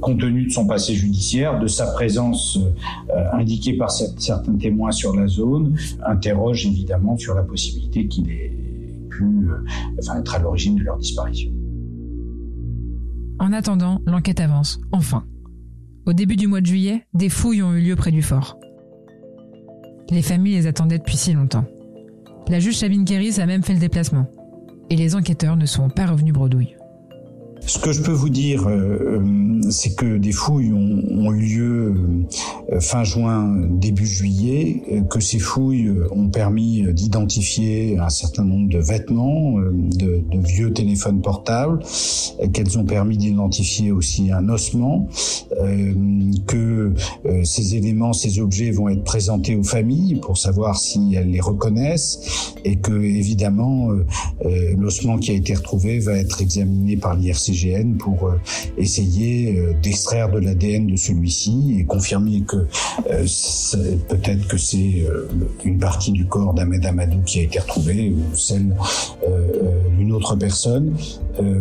compte 0.00 0.20
tenu 0.20 0.46
de 0.46 0.50
son 0.50 0.66
passé 0.66 0.94
judiciaire, 0.94 1.58
de 1.60 1.66
sa 1.66 1.86
présence 1.92 2.58
indiquée 3.32 3.74
par 3.74 3.90
certains 3.90 4.54
témoins 4.54 4.90
sur 4.90 5.14
la 5.14 5.26
zone, 5.26 5.76
interroge 6.06 6.66
évidemment 6.66 7.16
sur 7.18 7.34
la 7.34 7.42
possibilité 7.42 8.06
qu'il 8.06 8.30
ait 8.30 8.52
euh, 9.24 10.18
être 10.18 10.34
à 10.34 10.38
l'origine 10.38 10.76
de 10.76 10.84
leur 10.84 10.98
disparition. 10.98 11.50
En 13.38 13.52
attendant, 13.52 14.00
l'enquête 14.06 14.40
avance, 14.40 14.80
enfin. 14.92 15.24
Au 16.06 16.12
début 16.12 16.36
du 16.36 16.46
mois 16.46 16.60
de 16.60 16.66
juillet, 16.66 17.04
des 17.14 17.28
fouilles 17.28 17.62
ont 17.62 17.74
eu 17.74 17.80
lieu 17.80 17.94
près 17.94 18.10
du 18.10 18.22
fort. 18.22 18.58
Les 20.10 20.22
familles 20.22 20.54
les 20.54 20.66
attendaient 20.66 20.98
depuis 20.98 21.16
si 21.16 21.32
longtemps. 21.34 21.66
La 22.48 22.60
juge 22.60 22.78
Sabine 22.78 23.04
Guéris 23.04 23.40
a 23.40 23.46
même 23.46 23.62
fait 23.62 23.74
le 23.74 23.78
déplacement. 23.78 24.26
Et 24.88 24.96
les 24.96 25.14
enquêteurs 25.14 25.56
ne 25.56 25.66
sont 25.66 25.90
pas 25.90 26.06
revenus 26.06 26.32
bredouille. 26.32 26.77
Ce 27.66 27.78
que 27.78 27.92
je 27.92 28.00
peux 28.00 28.12
vous 28.12 28.28
dire, 28.28 28.66
euh, 28.66 29.20
euh, 29.20 29.70
c'est 29.70 29.94
que 29.94 30.16
des 30.16 30.32
fouilles 30.32 30.72
ont, 30.72 31.32
eu 31.32 31.40
lieu 31.40 31.94
euh, 32.72 32.80
fin 32.80 33.04
juin, 33.04 33.56
début 33.70 34.06
juillet, 34.06 34.82
que 35.10 35.20
ces 35.20 35.38
fouilles 35.38 35.90
ont 36.10 36.28
permis 36.28 36.84
d'identifier 36.92 37.98
un 37.98 38.08
certain 38.08 38.44
nombre 38.44 38.68
de 38.70 38.78
vêtements, 38.78 39.58
de, 39.58 40.22
de 40.30 40.46
vieux 40.46 40.72
téléphones 40.72 41.20
portables, 41.20 41.80
qu'elles 42.52 42.78
ont 42.78 42.84
permis 42.84 43.18
d'identifier 43.18 43.92
aussi 43.92 44.30
un 44.30 44.48
ossement, 44.48 45.08
que 46.46 46.94
ces 47.44 47.74
éléments, 47.74 48.12
ces 48.12 48.38
objets 48.38 48.70
vont 48.70 48.88
être 48.88 49.04
présentés 49.04 49.56
aux 49.56 49.64
familles 49.64 50.16
pour 50.16 50.38
savoir 50.38 50.78
si 50.78 51.14
elles 51.14 51.30
les 51.30 51.40
reconnaissent, 51.40 52.54
et 52.64 52.76
que 52.76 52.92
évidemment 52.92 53.88
l'ossement 54.76 55.18
qui 55.18 55.30
a 55.30 55.34
été 55.34 55.54
retrouvé 55.54 55.98
va 55.98 56.16
être 56.16 56.40
examiné 56.40 56.96
par 56.96 57.16
l'IRCG 57.48 57.98
pour 57.98 58.26
euh, 58.26 58.40
essayer 58.76 59.58
euh, 59.58 59.74
d'extraire 59.82 60.30
de 60.30 60.38
l'ADN 60.38 60.86
de 60.86 60.96
celui-ci 60.96 61.76
et 61.78 61.84
confirmer 61.84 62.42
que 62.42 62.56
euh, 63.10 63.26
peut-être 64.08 64.46
que 64.48 64.56
c'est 64.56 65.04
une 65.64 65.78
partie 65.78 66.12
du 66.12 66.26
corps 66.26 66.54
d'Ahmed 66.54 66.84
Amadou 66.84 67.20
qui 67.24 67.40
a 67.40 67.42
été 67.42 67.58
retrouvée 67.58 68.10
ou 68.10 68.36
celle 68.36 68.74
d'une 69.96 70.12
autre 70.12 70.36
personne. 70.36 70.94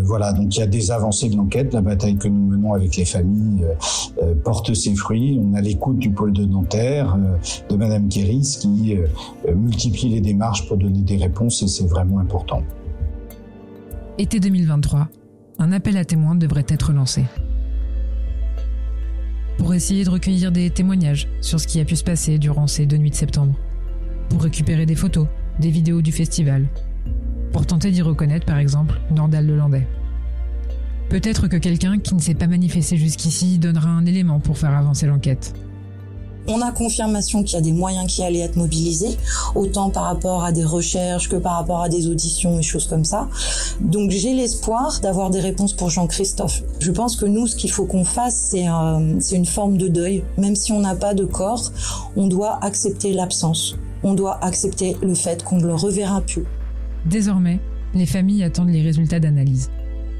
voilà, 0.04 0.34
donc 0.34 0.56
il 0.56 0.60
y 0.60 0.64
a 0.64 0.68
des 0.68 0.92
avancées 0.92 1.30
de 1.30 1.36
l'enquête. 1.36 1.74
La 1.74 1.82
bataille 1.82 2.18
que 2.18 2.28
nous 2.28 2.52
menons 2.52 2.74
avec 2.74 2.96
les 2.96 3.06
familles 3.06 3.66
porte 4.44 4.74
ses 4.74 4.96
fruits. 4.96 5.40
On 5.42 5.54
a 5.56 5.62
l'écoute 5.62 6.00
du 6.00 6.10
pôle 6.10 6.34
de 6.34 6.46
Nanterre, 6.46 7.18
de 7.70 7.76
Madame 7.76 8.08
Kéris, 8.08 8.58
qui 8.60 8.96
multiplie 9.54 10.10
les 10.10 10.22
démarches 10.22 10.68
pour 10.68 10.78
donner 10.78 11.02
des 11.02 11.18
réponses 11.18 11.62
et 11.64 11.68
c'est 11.68 11.88
vraiment 11.88 12.20
important. 12.20 12.64
Été 14.20 14.40
2023, 14.40 15.10
un 15.60 15.72
appel 15.72 15.98
à 15.98 16.06
témoins 16.06 16.36
devrait 16.36 16.66
être 16.68 16.94
lancé. 16.94 17.26
Pour 19.58 19.74
essayer 19.74 20.04
de 20.04 20.10
recueillir 20.10 20.52
des 20.52 20.70
témoignages 20.70 21.28
sur 21.42 21.60
ce 21.60 21.68
qui 21.68 21.80
a 21.80 21.86
pu 21.86 21.96
se 21.96 22.04
passer 22.04 22.38
durant 22.38 22.68
ces 22.68 22.86
deux 22.86 22.98
nuits 22.98 23.10
de 23.10 23.16
septembre. 23.16 23.56
Pour 24.30 24.44
récupérer 24.44 24.86
des 24.86 24.96
photos, 24.96 25.28
des 25.60 25.72
vidéos 25.72 26.02
du 26.02 26.12
festival. 26.12 26.68
Pour 27.52 27.66
tenter 27.66 27.90
d'y 27.90 28.02
reconnaître 28.02 28.46
par 28.46 28.60
exemple 28.60 29.00
Nordal 29.10 29.48
Lelandais. 29.48 29.88
Peut-être 31.10 31.48
que 31.48 31.58
quelqu'un 31.58 31.98
qui 31.98 32.14
ne 32.14 32.20
s'est 32.20 32.36
pas 32.36 32.48
manifesté 32.48 32.98
jusqu'ici 32.98 33.58
donnera 33.58 33.90
un 33.90 34.06
élément 34.06 34.40
pour 34.40 34.58
faire 34.58 34.76
avancer 34.76 35.08
l'enquête. 35.08 35.54
On 36.48 36.62
a 36.62 36.72
confirmation 36.72 37.44
qu'il 37.44 37.56
y 37.56 37.58
a 37.58 37.62
des 37.62 37.74
moyens 37.74 38.08
qui 38.08 38.24
allaient 38.24 38.40
être 38.40 38.56
mobilisés, 38.56 39.18
autant 39.56 39.90
par 39.90 40.04
rapport 40.04 40.44
à 40.44 40.52
des 40.52 40.64
recherches 40.64 41.30
que 41.30 41.36
par 41.36 41.58
rapport 41.58 41.82
à 41.82 41.90
des 41.90 42.08
auditions 42.08 42.60
et 42.60 42.64
choses 42.64 42.88
comme 42.88 43.04
ça. 43.06 43.28
Donc 43.82 44.12
j'ai 44.12 44.34
l'espoir 44.34 45.00
d'avoir 45.02 45.30
des 45.30 45.40
réponses 45.40 45.74
pour 45.74 45.90
Jean-Christophe. 45.90 46.64
Je 46.80 46.92
pense 46.92 47.16
que 47.16 47.26
nous, 47.26 47.48
ce 47.48 47.56
qu'il 47.56 47.72
faut 47.72 47.86
qu'on 47.86 48.06
fasse, 48.06 48.36
c'est 48.52 48.68
euh, 48.68 49.20
une 49.32 49.46
forme 49.46 49.78
de 49.78 49.88
deuil. 49.88 50.24
Même 50.38 50.56
si 50.56 50.72
on 50.72 50.80
n'a 50.80 50.96
pas 50.96 51.14
de 51.14 51.26
corps, 51.26 51.72
on 52.16 52.28
doit 52.28 52.60
accepter 52.64 53.14
l'absence. 53.14 53.76
On 54.04 54.14
doit 54.14 54.44
accepter 54.44 54.96
le 55.02 55.16
fait 55.16 55.44
qu'on 55.44 55.58
ne 55.58 55.66
le 55.66 55.76
reverra 55.76 56.22
plus. 56.22 56.46
Désormais, 57.06 57.60
les 57.94 58.06
familles 58.06 58.44
attendent 58.44 58.70
les 58.70 58.82
résultats 58.82 59.20
d'analyse. 59.20 59.70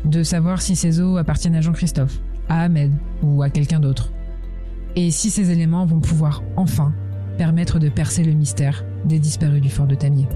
de 0.06 0.24
savoir 0.24 0.62
si 0.62 0.76
ces 0.76 1.00
os 1.00 1.18
appartiennent 1.18 1.56
à 1.56 1.62
Jean-Christophe, 1.62 2.20
à 2.50 2.62
Ahmed 2.64 2.92
ou 3.24 3.42
à 3.42 3.50
quelqu'un 3.50 3.80
d'autre. 3.80 4.12
Et 5.00 5.12
si 5.12 5.30
ces 5.30 5.52
éléments 5.52 5.86
vont 5.86 6.00
pouvoir 6.00 6.42
enfin 6.56 6.92
permettre 7.38 7.78
de 7.78 7.88
percer 7.88 8.24
le 8.24 8.34
mystère 8.34 8.84
des 9.06 9.20
disparus 9.20 9.62
du 9.62 9.70
fort 9.70 9.86
de 9.86 9.94
Tamier. 9.94 10.28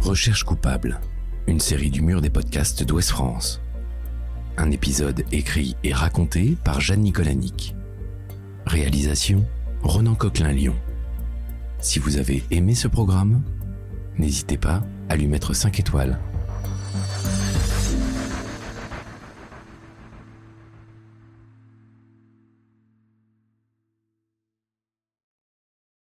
Recherche 0.00 0.44
coupable, 0.44 0.98
une 1.46 1.60
série 1.60 1.90
du 1.90 2.00
mur 2.00 2.22
des 2.22 2.30
podcasts 2.30 2.84
d'Ouest 2.84 3.10
France. 3.10 3.60
Un 4.56 4.70
épisode 4.70 5.22
écrit 5.30 5.76
et 5.84 5.92
raconté 5.92 6.56
par 6.64 6.80
Jeanne 6.80 7.02
Nicolanic. 7.02 7.76
Réalisation 8.64 9.44
Ronan 9.82 10.14
Coquelin-Lyon. 10.14 10.74
Si 11.80 11.98
vous 11.98 12.16
avez 12.16 12.42
aimé 12.50 12.74
ce 12.74 12.88
programme, 12.88 13.42
n'hésitez 14.16 14.56
pas 14.56 14.82
à 15.10 15.16
lui 15.16 15.26
mettre 15.26 15.52
5 15.52 15.80
étoiles 15.80 16.18
Bye. 16.92 17.39